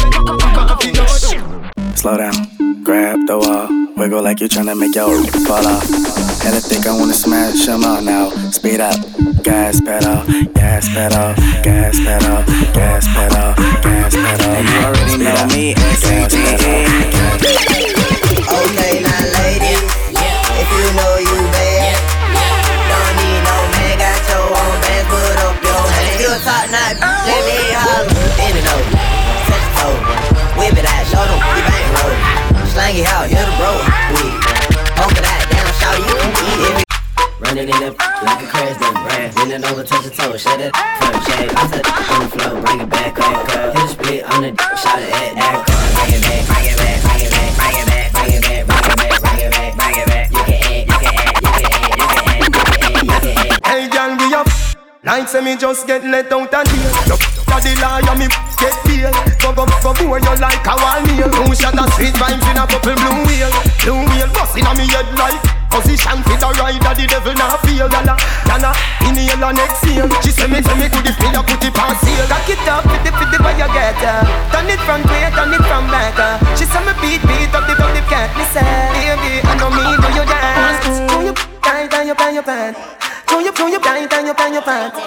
Slow 1.96 2.18
down, 2.18 2.34
grab 2.84 3.26
the 3.28 3.38
wall, 3.38 3.68
wiggle 3.98 4.22
like 4.22 4.40
you're 4.40 4.50
tryna 4.50 4.78
make 4.80 4.96
your 4.96 5.24
fall 5.46 5.66
off. 5.66 5.84
Hella 6.42 6.60
think 6.60 6.86
I 6.86 6.98
wanna 6.98 7.14
smash 7.14 7.66
them 7.66 7.84
all 7.84 8.02
now. 8.02 8.30
Speed 8.52 8.80
up, 8.80 8.96
gas 9.44 9.82
pedal, 9.82 10.24
gas 10.54 10.88
pedal, 10.90 11.34
gas 11.64 12.00
pedal, 12.00 12.44
gas 12.74 13.08
pedal, 13.08 13.54
gas 13.82 14.16
pedal. 14.16 14.64
You 14.64 14.80
already 14.86 15.18
know 15.24 15.48
me, 15.48 15.74
S-A-G-E. 15.74 17.85
Weed. 32.96 34.40
Over 34.96 35.20
that, 35.20 35.44
down, 35.52 35.68
shout 35.76 36.00
you 36.00 36.16
can 36.16 36.32
eat 36.48 36.64
every. 36.72 36.84
Running 37.44 37.68
in 37.68 37.80
the 37.84 37.92
like 38.24 38.40
a 38.40 38.48
crash 38.48 38.80
done 38.80 38.96
brand. 39.04 39.36
Leaning 39.36 39.66
over, 39.66 39.84
touch 39.84 40.04
the 40.06 40.12
toe, 40.12 40.38
shut 40.38 40.62
it 40.62 40.72
from 40.72 41.14
shade. 41.28 41.52
I 41.52 41.68
said 41.68 41.84
on 41.84 42.20
the 42.24 42.30
floor, 42.32 42.62
bring 42.64 42.80
it 42.80 42.90
back, 42.90 43.16
crack, 43.16 43.48
crack. 43.48 43.76
Hit 43.76 43.84
a 43.84 43.88
split 43.90 44.24
on 44.32 44.42
the 44.42 44.52
shot 44.80 45.00
it 45.00 45.12
at 45.12 45.36
that 45.36 45.68
car. 45.68 45.84
Bring 46.00 46.16
it 46.16 46.24
back, 46.24 46.44
bring 46.48 46.66
it 46.72 46.78
back, 46.80 47.04
bring 47.04 47.20
it 47.20 47.32
back, 47.36 47.52
bring 47.60 47.76
it 47.76 47.88
back, 47.92 48.12
bring 48.16 48.32
it 48.32 48.42
back, 48.42 48.64
bring 48.64 48.88
it 48.88 48.96
back, 48.96 49.20
bring 49.20 49.40
it 49.44 49.52
back, 49.52 49.76
bring 49.76 49.96
it 50.00 50.08
back. 50.08 50.25
Like 55.06 55.30
say 55.30 55.38
me 55.46 55.54
just 55.56 55.86
get 55.86 56.02
let 56.02 56.34
out 56.34 56.50
and 56.50 56.66
deal. 56.66 56.90
Yo, 57.06 57.16
the 57.62 57.72
liar, 57.78 58.18
me 58.18 58.26
get 58.58 58.74
bail. 58.90 59.14
Go 59.38 59.54
go 59.54 59.70
go 59.86 59.94
go 59.94 60.18
you 60.18 60.34
like 60.42 60.66
a 60.66 60.74
wall 60.82 60.98
nail. 61.06 61.30
Two 61.30 61.54
shot 61.54 61.78
of 61.78 61.94
sweet 61.94 62.18
vibes 62.18 62.42
in 62.50 62.58
a 62.58 62.66
purple 62.66 62.98
blue 62.98 63.22
wheel. 63.30 63.52
Blue 63.86 64.02
wheel 64.02 64.26
busting 64.34 64.66
on 64.66 64.74
me 64.74 64.90
head 64.90 65.06
like 65.14 65.38
position 65.70 66.26
fit 66.26 66.42
a 66.42 66.50
rider. 66.58 66.94
The 66.98 67.06
devil 67.06 67.38
not 67.38 67.62
feel. 67.62 67.86
Yana 67.86 68.18
yana 68.50 68.74
inhale 69.06 69.46
and 69.46 69.62
exhale. 69.62 70.10
She 70.26 70.34
say 70.34 70.50
me 70.50 70.66
say 70.66 70.74
me 70.74 70.90
could 70.90 71.06
if 71.06 71.22
me 71.22 71.30
a 71.38 71.42
put 71.46 71.62
it 71.62 71.78
on 71.78 71.94
sale. 72.02 72.26
Cock 72.26 72.50
it 72.50 72.66
up, 72.66 72.82
fit 72.90 73.06
it 73.06 73.14
fit 73.14 73.30
it 73.30 73.42
where 73.46 73.54
you 73.62 73.70
get 73.78 74.02
her. 74.02 74.26
Turn 74.50 74.66
it 74.74 74.82
front 74.90 75.06
way, 75.06 75.30
turn 75.38 75.54
it 75.54 75.62
from 75.70 75.86
back. 75.94 76.18
uh. 76.18 76.42
She 76.58 76.66
say 76.66 76.82
me 76.82 76.98
beat 76.98 77.22
beat 77.30 77.54
up 77.54 77.70
the 77.70 77.78
up 77.78 77.94
the 77.94 78.02
cat. 78.10 78.34
Me 78.34 78.46
say 78.50 78.66
baby, 78.98 79.46
I 79.46 79.54
know 79.54 79.70
me 79.70 79.86
do 80.02 80.10
you 80.18 80.26
dance. 80.26 80.98
Do 81.14 81.30
you 81.30 81.34
and 81.94 82.10
you 82.10 82.16
pan 82.18 82.34
your 82.34 82.42
pants. 82.42 83.05
Do 83.28 83.40
you 83.40 83.52
do 83.52 83.68
you 83.68 83.80
tight 83.80 84.14
and 84.14 84.28
you 84.28 84.34
pan 84.34 84.54
your 84.54 84.62
pants. 84.62 84.98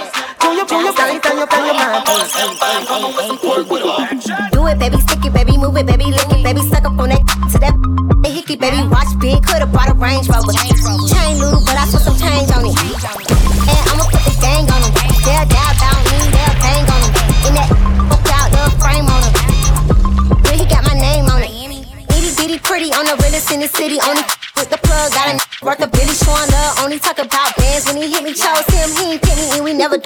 Do 0.41 0.49
you 0.53 0.67
do 0.67 0.77
you 0.77 0.93
tight 0.93 1.27
and 1.27 1.39
you 1.39 1.47
pan 1.47 1.67
your 1.67 1.77
pants. 1.77 2.11
Do 4.53 4.67
it, 4.67 4.79
baby, 4.79 5.01
stick 5.01 5.25
it, 5.25 5.33
baby, 5.33 5.57
move 5.57 5.77
it, 5.77 5.87
baby, 5.87 6.07
lick 6.07 6.31
it, 6.31 6.43
baby, 6.45 6.61
suck 6.63 6.85
up 6.85 6.99
on 6.99 7.09
that 7.11 7.23
to 7.53 7.59
that 7.59 7.75
hickey, 8.27 8.57
baby, 8.57 8.87
watch 8.89 9.09
big, 9.21 9.43
could've 9.43 9.71
brought 9.73 9.91
a 9.91 9.95
Range 9.95 10.29
Rover. 10.29 10.98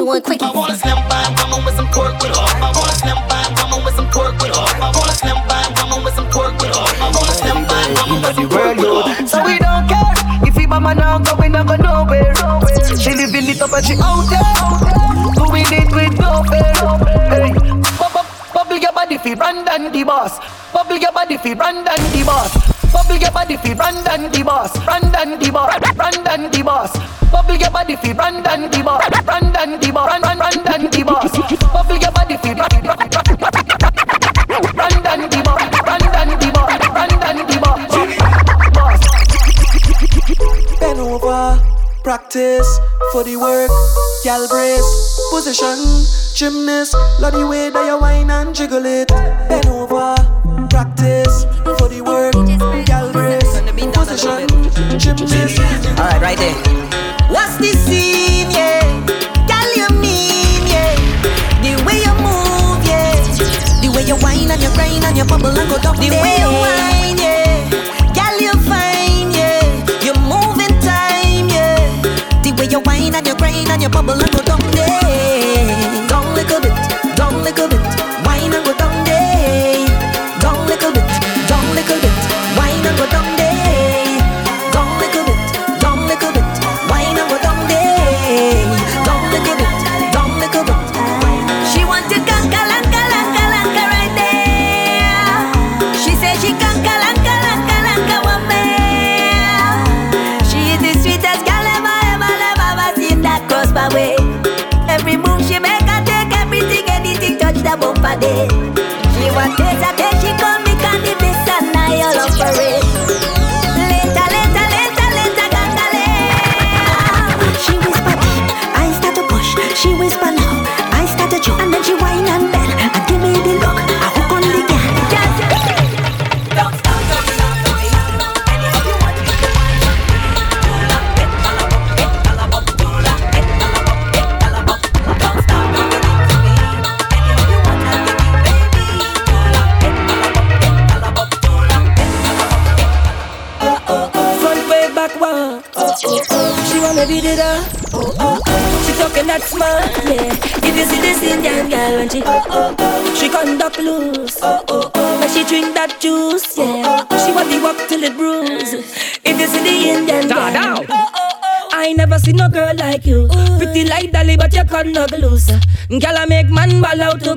And 0.03 0.11
we 0.11 0.19
never 0.19 0.21
quickie. 0.21 0.45
I 0.45 0.51
want 0.51 0.73
a 0.73 0.77
slim 0.77 0.99
fine 1.07 1.35
woman 1.39 1.65
with 1.65 1.77
some 1.77 1.89
pork 1.89 2.19
with 2.19 2.35
her. 2.35 2.43
I 2.43 2.71
want 2.75 2.91
a 2.91 2.95
slim 2.99 3.19
fine 3.29 3.55
woman 3.55 3.85
with 3.85 3.95
some 3.95 4.09
pork 4.11 4.35
with 4.43 4.55
her. 4.55 4.67
I 4.83 4.91
want 4.91 5.11
a 5.11 5.15
slim 5.15 5.39
fine 5.47 5.73
woman 5.79 6.05
with 6.05 6.15
some 6.15 6.29
pork 6.31 6.55
with 6.59 6.75
her. 6.75 6.83
I 6.83 7.09
want 7.15 7.29
a 7.29 7.35
slim 7.39 7.59
fine 7.67 7.93
woman 7.95 8.19
with 8.23 8.35
some 8.35 8.49
pork 8.51 8.77
with 8.77 8.91
her. 8.91 9.27
So 9.31 9.39
we 9.47 9.59
don't 9.59 9.87
care 9.87 10.15
if 10.43 10.55
he 10.57 10.67
mama 10.67 10.95
now 10.95 11.19
go, 11.19 11.37
we 11.39 11.49
not 11.49 11.67
go 11.67 11.77
nowhere. 11.77 12.35
She 12.99 13.15
living 13.15 13.47
it 13.47 13.63
up 13.63 13.73
and 13.73 13.85
she 13.85 13.95
out 13.99 14.27
there, 14.31 14.43
doing 15.39 15.71
it 15.71 15.89
with 15.95 16.15
no 16.19 16.43
fear. 16.51 16.75
Hey, 17.31 17.53
bubble, 17.99 18.27
bubble 18.55 18.79
your 18.79 18.93
body 18.93 19.19
fi 19.19 19.35
Brandon 19.35 19.93
the 19.93 20.03
boss. 20.05 20.39
Bubble 20.73 20.97
your 20.97 21.13
body 21.13 21.37
fi 21.39 21.55
Brandon 21.55 22.03
the 22.13 22.23
boss. 22.25 22.51
Bubble 22.93 23.17
your 23.17 23.31
body 23.31 23.57
fi 23.57 23.75
Brandon 23.75 24.31
the 24.31 24.43
boss. 24.43 24.73
Brandon 24.85 25.39
the 25.39 25.51
boss. 25.51 25.79
Brandon 25.95 26.51
the 26.51 26.63
boss. 26.63 26.93
Bubble 27.31 27.57
your 27.57 27.71
body 27.71 27.97
fi 27.97 28.13
Brandon 28.13 28.71
the 28.71 28.83
boss. 28.83 29.03
Gymnast. 46.43 46.95
Love 47.21 47.35
the 47.35 47.47
way 47.47 47.71
that 47.71 47.87
you 47.87 47.99
whine 48.01 48.29
and 48.29 48.53
jiggle 48.53 48.85
it. 48.85 49.52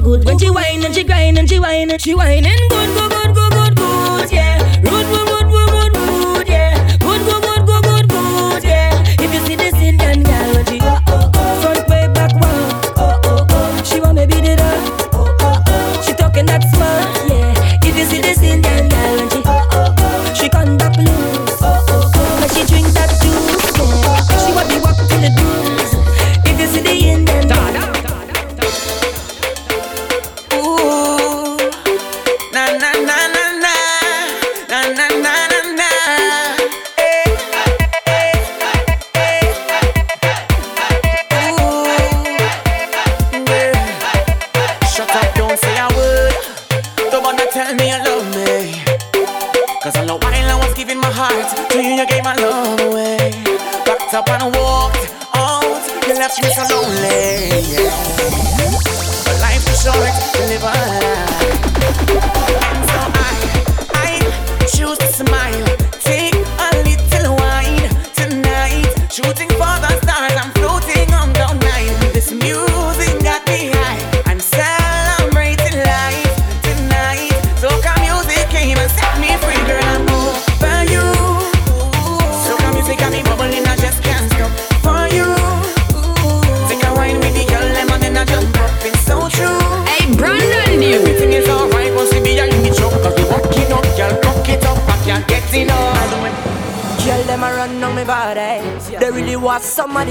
Good. 0.06 0.26
When 0.26 0.38
she 0.38 0.50
whine 0.50 0.86
and 0.86 0.94
she 0.94 1.04
grind 1.04 1.38
and 1.40 1.50
she 1.50 1.60
whine 1.60 1.90
she 2.00 2.14
whining 2.14 2.44
good, 2.70 2.90
good, 2.96 3.12
good, 3.12 3.36
good, 3.36 3.45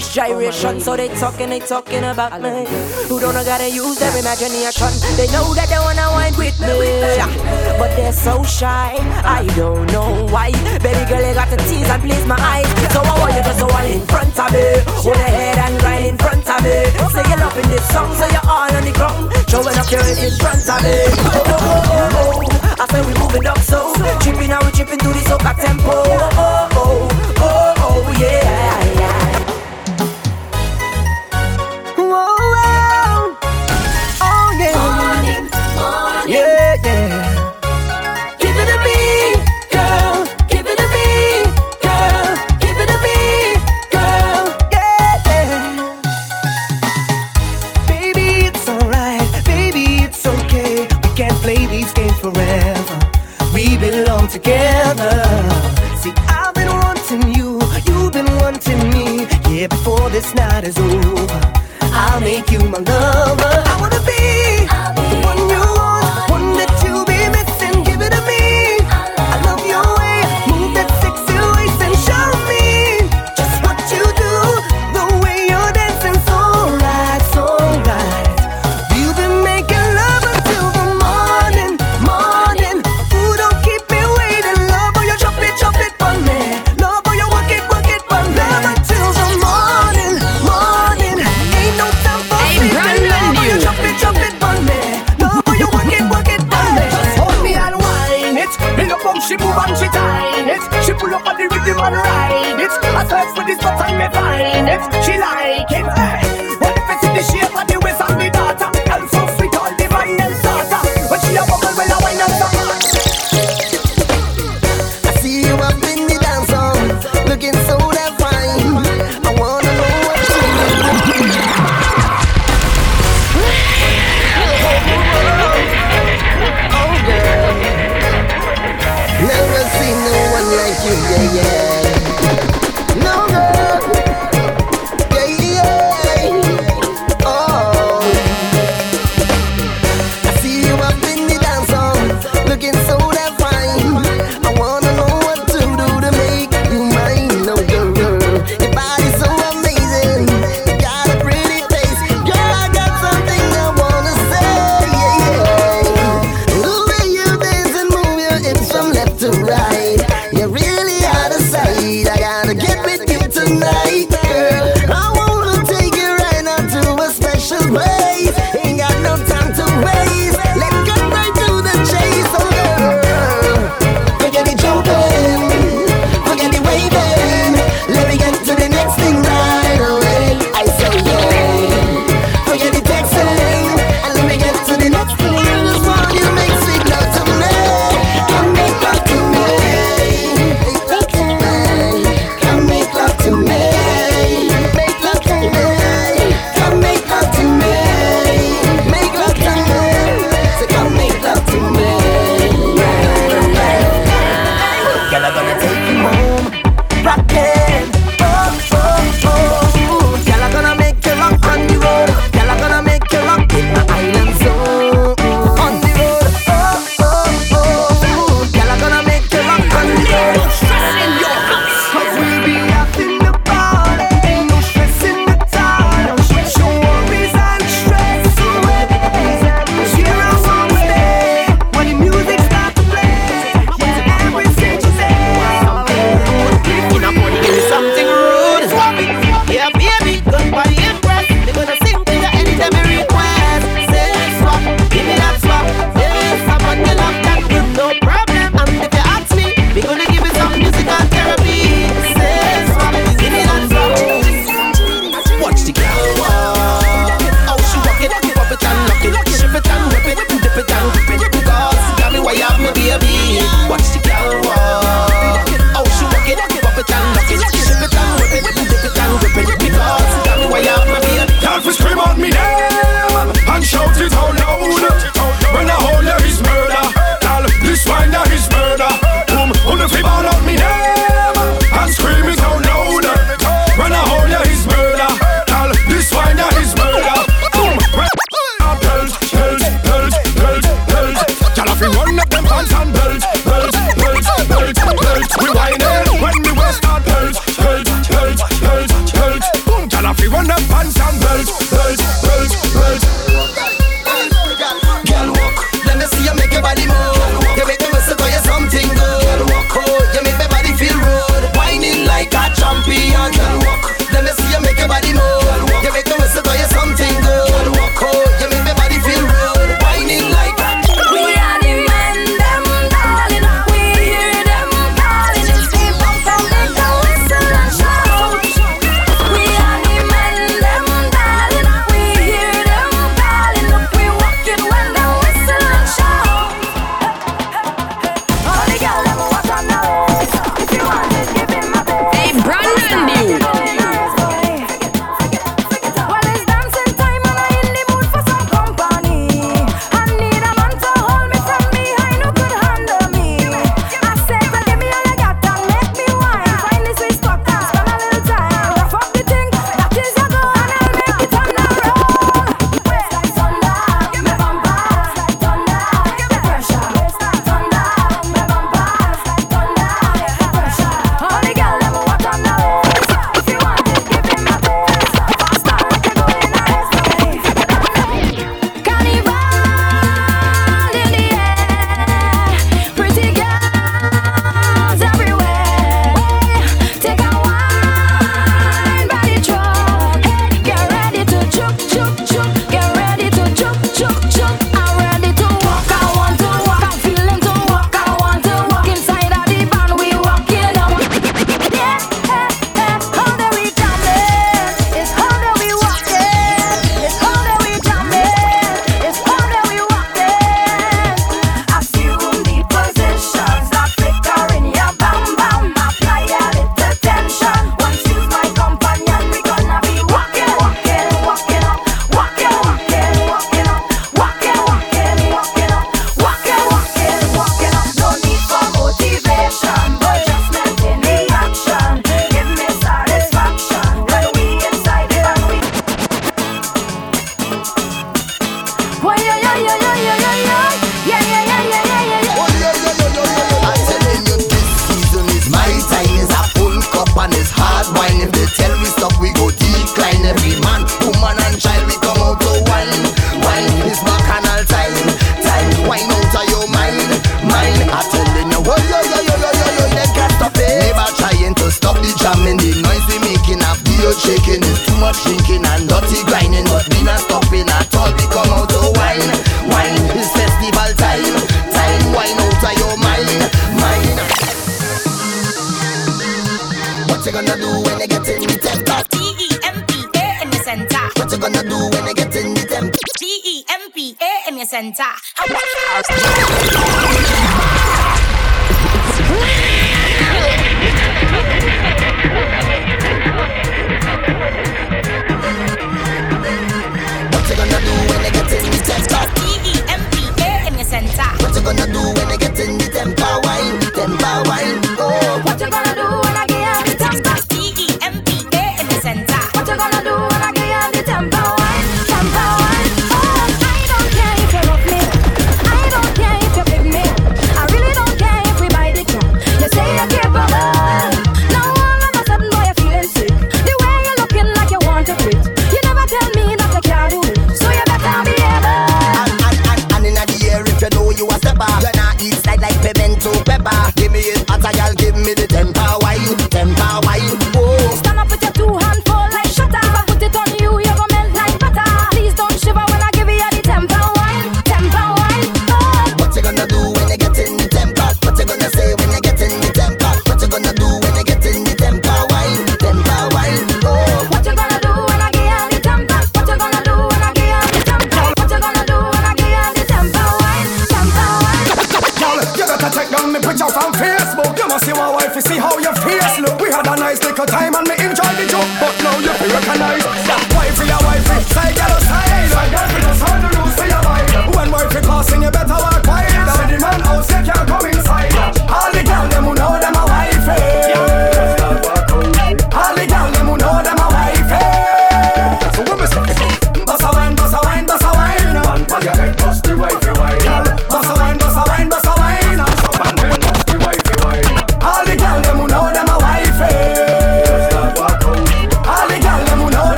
this 0.00 0.14
gyration, 0.14 0.76
oh 0.76 0.78
so 0.78 0.96
they 0.96 1.08
talking, 1.08 1.50
they 1.50 1.60
talking 1.60 2.04
about 2.04 2.40
me. 2.40 2.64
Who 3.08 3.20
don't 3.20 3.34
know 3.34 3.44
gotta 3.44 3.68
use 3.68 3.98
their 3.98 4.16
imagination? 4.16 4.88
They 5.16 5.28
know 5.28 5.52
that 5.52 5.68
they 5.68 5.76
wanna 5.76 6.08
wind 6.16 6.36
with 6.40 6.56
me, 6.60 7.04
but 7.76 7.92
they're 7.96 8.12
so 8.12 8.42
shy. 8.42 8.96
I 9.24 9.44
don't 9.56 9.92
know 9.92 10.24
why. 10.32 10.52
Baby 10.80 11.04
girl, 11.04 11.20
you 11.20 11.34
got 11.34 11.52
to 11.52 11.56
tease 11.68 11.88
and 11.88 12.02
please 12.02 12.24
my 12.24 12.40
eyes. 12.40 12.68
So 12.92 13.00
I 13.04 13.12
want 13.20 13.34
you 13.36 13.44
to 13.44 13.52
so 13.60 13.68
in 13.84 14.00
front 14.08 14.38
of 14.40 14.48
me, 14.52 14.64
hold 14.88 15.04
your 15.04 15.28
head 15.36 15.58
and 15.68 15.80
grind 15.80 16.06
in 16.06 16.16
front 16.16 16.48
of 16.48 16.60
me. 16.64 16.76
Say 17.12 17.24
you're 17.28 17.40
loving 17.44 17.68
this 17.68 17.84
song, 17.92 18.08
so 18.16 18.24
you're 18.24 18.48
all 18.48 18.72
on 18.72 18.84
the 18.84 18.92
ground, 18.96 19.28
showing 19.52 19.76
up 19.76 19.86
here 19.86 20.00
in 20.00 20.32
front 20.40 20.64
of 20.64 20.80
me. 20.80 20.96
Oh, 21.28 21.44
oh, 21.44 21.92
oh, 21.92 22.16
oh. 22.16 22.76
I 22.80 22.86
say 22.88 23.04
we 23.04 23.12
moving 23.20 23.46
up 23.46 23.58
so, 23.58 23.92
chipping 24.24 24.50
out, 24.50 24.64
we 24.64 24.72
chipping 24.72 24.98
to 24.98 25.08
the 25.12 25.22
soca 25.28 25.52
tempo. 25.60 25.92
Oh, 25.92 26.40
oh, 26.40 26.68
oh, 26.72 27.08
oh, 27.36 27.74
oh 27.84 28.16
yeah. 28.16 28.99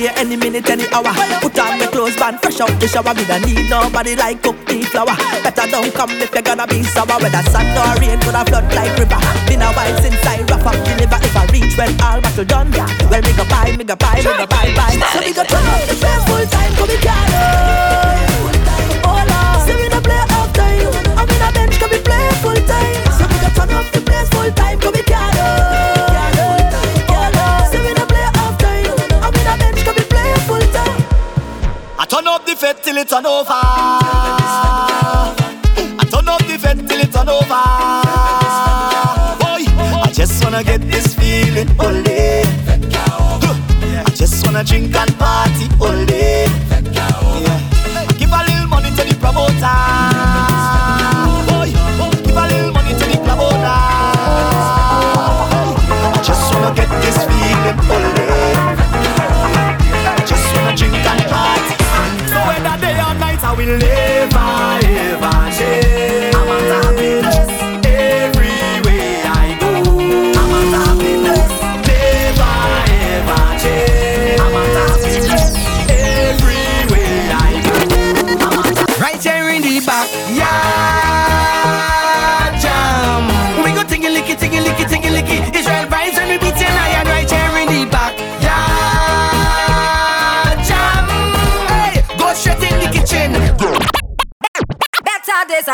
here 0.00 0.12
any 0.16 0.36
minute, 0.36 0.68
any 0.70 0.88
hour. 0.96 1.12
Put 1.44 1.58
on 1.58 1.78
my 1.78 1.86
clothes, 1.92 2.16
band 2.16 2.40
fresh 2.40 2.60
out 2.60 2.72
the 2.80 2.88
shower. 2.88 3.12
We 3.12 3.24
don't 3.28 3.44
need 3.44 3.68
nobody 3.68 4.16
like 4.16 4.42
cook 4.42 4.56
the 4.64 4.80
flour. 4.88 5.14
Better 5.44 5.66
don't 5.68 5.92
come 5.92 6.10
if 6.16 6.32
you're 6.32 6.42
gonna 6.42 6.66
be 6.66 6.82
sour. 6.82 7.16
Whether 7.20 7.44
sun 7.52 7.68
or 7.76 7.92
rain, 8.00 8.18
gonna 8.24 8.42
flood 8.48 8.66
like 8.72 8.96
river. 8.96 9.20
Been 9.46 9.60
a 9.60 9.68
while 9.76 9.96
since 10.00 10.24
I 10.24 10.40
rough 10.48 10.64
up 10.64 10.78
the 10.84 10.92
liver. 11.00 11.20
If 11.20 11.36
I 11.36 11.44
reach 11.52 11.76
when 11.76 11.92
all 12.00 12.20
battle 12.20 12.44
done, 12.44 12.72
yeah. 12.72 12.88
well 13.10 13.22
me 13.22 13.32
go 13.36 13.44
buy, 13.44 13.76
me 13.76 13.84
go 13.84 13.96
buy, 13.96 14.16
me 14.16 14.32
go 14.40 14.46
buy, 14.46 14.72
buy. 14.74 14.92
So 15.12 15.20
we 15.20 15.32
go 15.36 15.44
try 15.44 15.84
the 15.84 15.94
full 16.26 16.46
time, 16.48 16.72
come 16.80 16.90
and 16.90 18.09
turn 33.10 33.26
over. 33.26 33.48
I 33.50 33.64
turn 36.08 36.28
up 36.28 36.38
the 36.46 36.56
vent 36.58 36.88
till 36.88 37.00
it 37.00 37.12
turn 37.12 37.28
over. 37.28 37.64
Boy, 39.40 39.64
I 40.00 40.12
just 40.12 40.44
wanna 40.44 40.62
get 40.62 40.80
this 40.82 41.14
feeling 41.16 41.68
all 41.80 42.02
day. 42.04 42.44
I 44.06 44.10
just 44.14 44.46
wanna 44.46 44.62
drink 44.62 44.94
and 44.94 45.18
party 45.18 45.68
all 45.80 46.06
day. 46.06 46.46
I 46.46 48.06
give 48.16 48.30
a 48.30 48.44
little 48.46 48.68
money 48.68 48.90
to 48.90 49.02
the 49.02 49.16
promoter. 49.18 50.09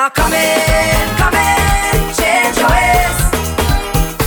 are 0.06 0.10
coming, 0.10 0.38
coming, 1.18 2.14
change 2.14 2.54
your 2.62 2.70
ways. 2.70 3.18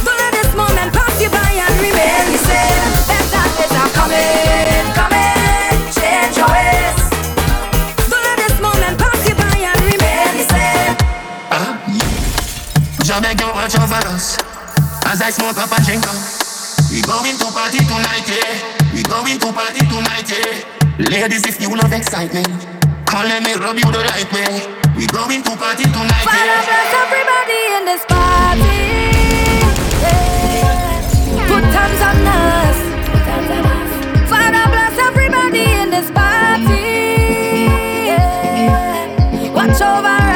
Don't 0.04 0.20
let 0.20 0.32
this 0.36 0.52
moment 0.52 0.92
pass 0.92 1.16
you 1.24 1.30
by 1.32 1.52
and 1.56 1.76
remain 1.80 2.26
the 2.36 2.40
same. 2.44 2.84
Better 3.08 3.46
days 3.56 3.76
are 3.80 3.92
coming, 3.96 4.84
coming, 4.92 5.80
change 5.96 6.36
your 6.36 6.52
ways. 6.52 7.00
Don't 8.12 8.24
let 8.28 8.38
this 8.44 8.60
moment 8.60 8.96
pass 9.00 9.24
you 9.24 9.36
by 9.40 9.56
and 9.56 9.80
remain 9.88 10.32
the 10.36 10.46
same. 10.52 10.94
Ah. 11.48 11.80
Uh, 11.80 13.04
Jamaica, 13.08 13.48
watch 13.56 13.80
over 13.80 14.04
us 14.12 14.36
as 15.08 15.22
I 15.22 15.32
smoke 15.32 15.64
up 15.64 15.72
and 15.72 15.86
drink. 15.88 16.04
We 16.92 17.00
going 17.08 17.40
to 17.40 17.48
party 17.56 17.80
tonight, 17.88 18.28
yeah. 18.28 18.92
We 18.92 19.04
going 19.08 19.40
to 19.40 19.50
party 19.56 19.80
tonight, 19.88 20.28
yeah. 20.28 20.60
Ladies, 21.08 21.48
if 21.48 21.62
you 21.62 21.72
love 21.72 21.94
excitement, 21.94 22.68
come 23.06 23.32
let 23.32 23.44
me, 23.44 23.54
rub 23.54 23.80
you 23.80 23.88
the 23.96 24.04
right 24.04 24.28
way. 24.34 24.79
We 25.00 25.08
going 25.08 25.42
to 25.42 25.56
party 25.56 25.84
tonight. 25.84 26.28
Fire 26.28 26.62
bless 26.68 26.94
everybody 27.04 27.60
in 27.78 27.86
this 27.86 28.04
party. 28.04 28.84
Yeah. 30.04 31.48
Put 31.48 31.64
hands 31.64 32.02
on 32.10 32.28
us. 32.28 32.80
Father 34.28 34.66
bless 34.74 35.00
everybody 35.00 35.64
in 35.80 35.90
this 35.90 36.12
party. 36.12 36.84
Watch 39.56 39.82
over 39.82 40.29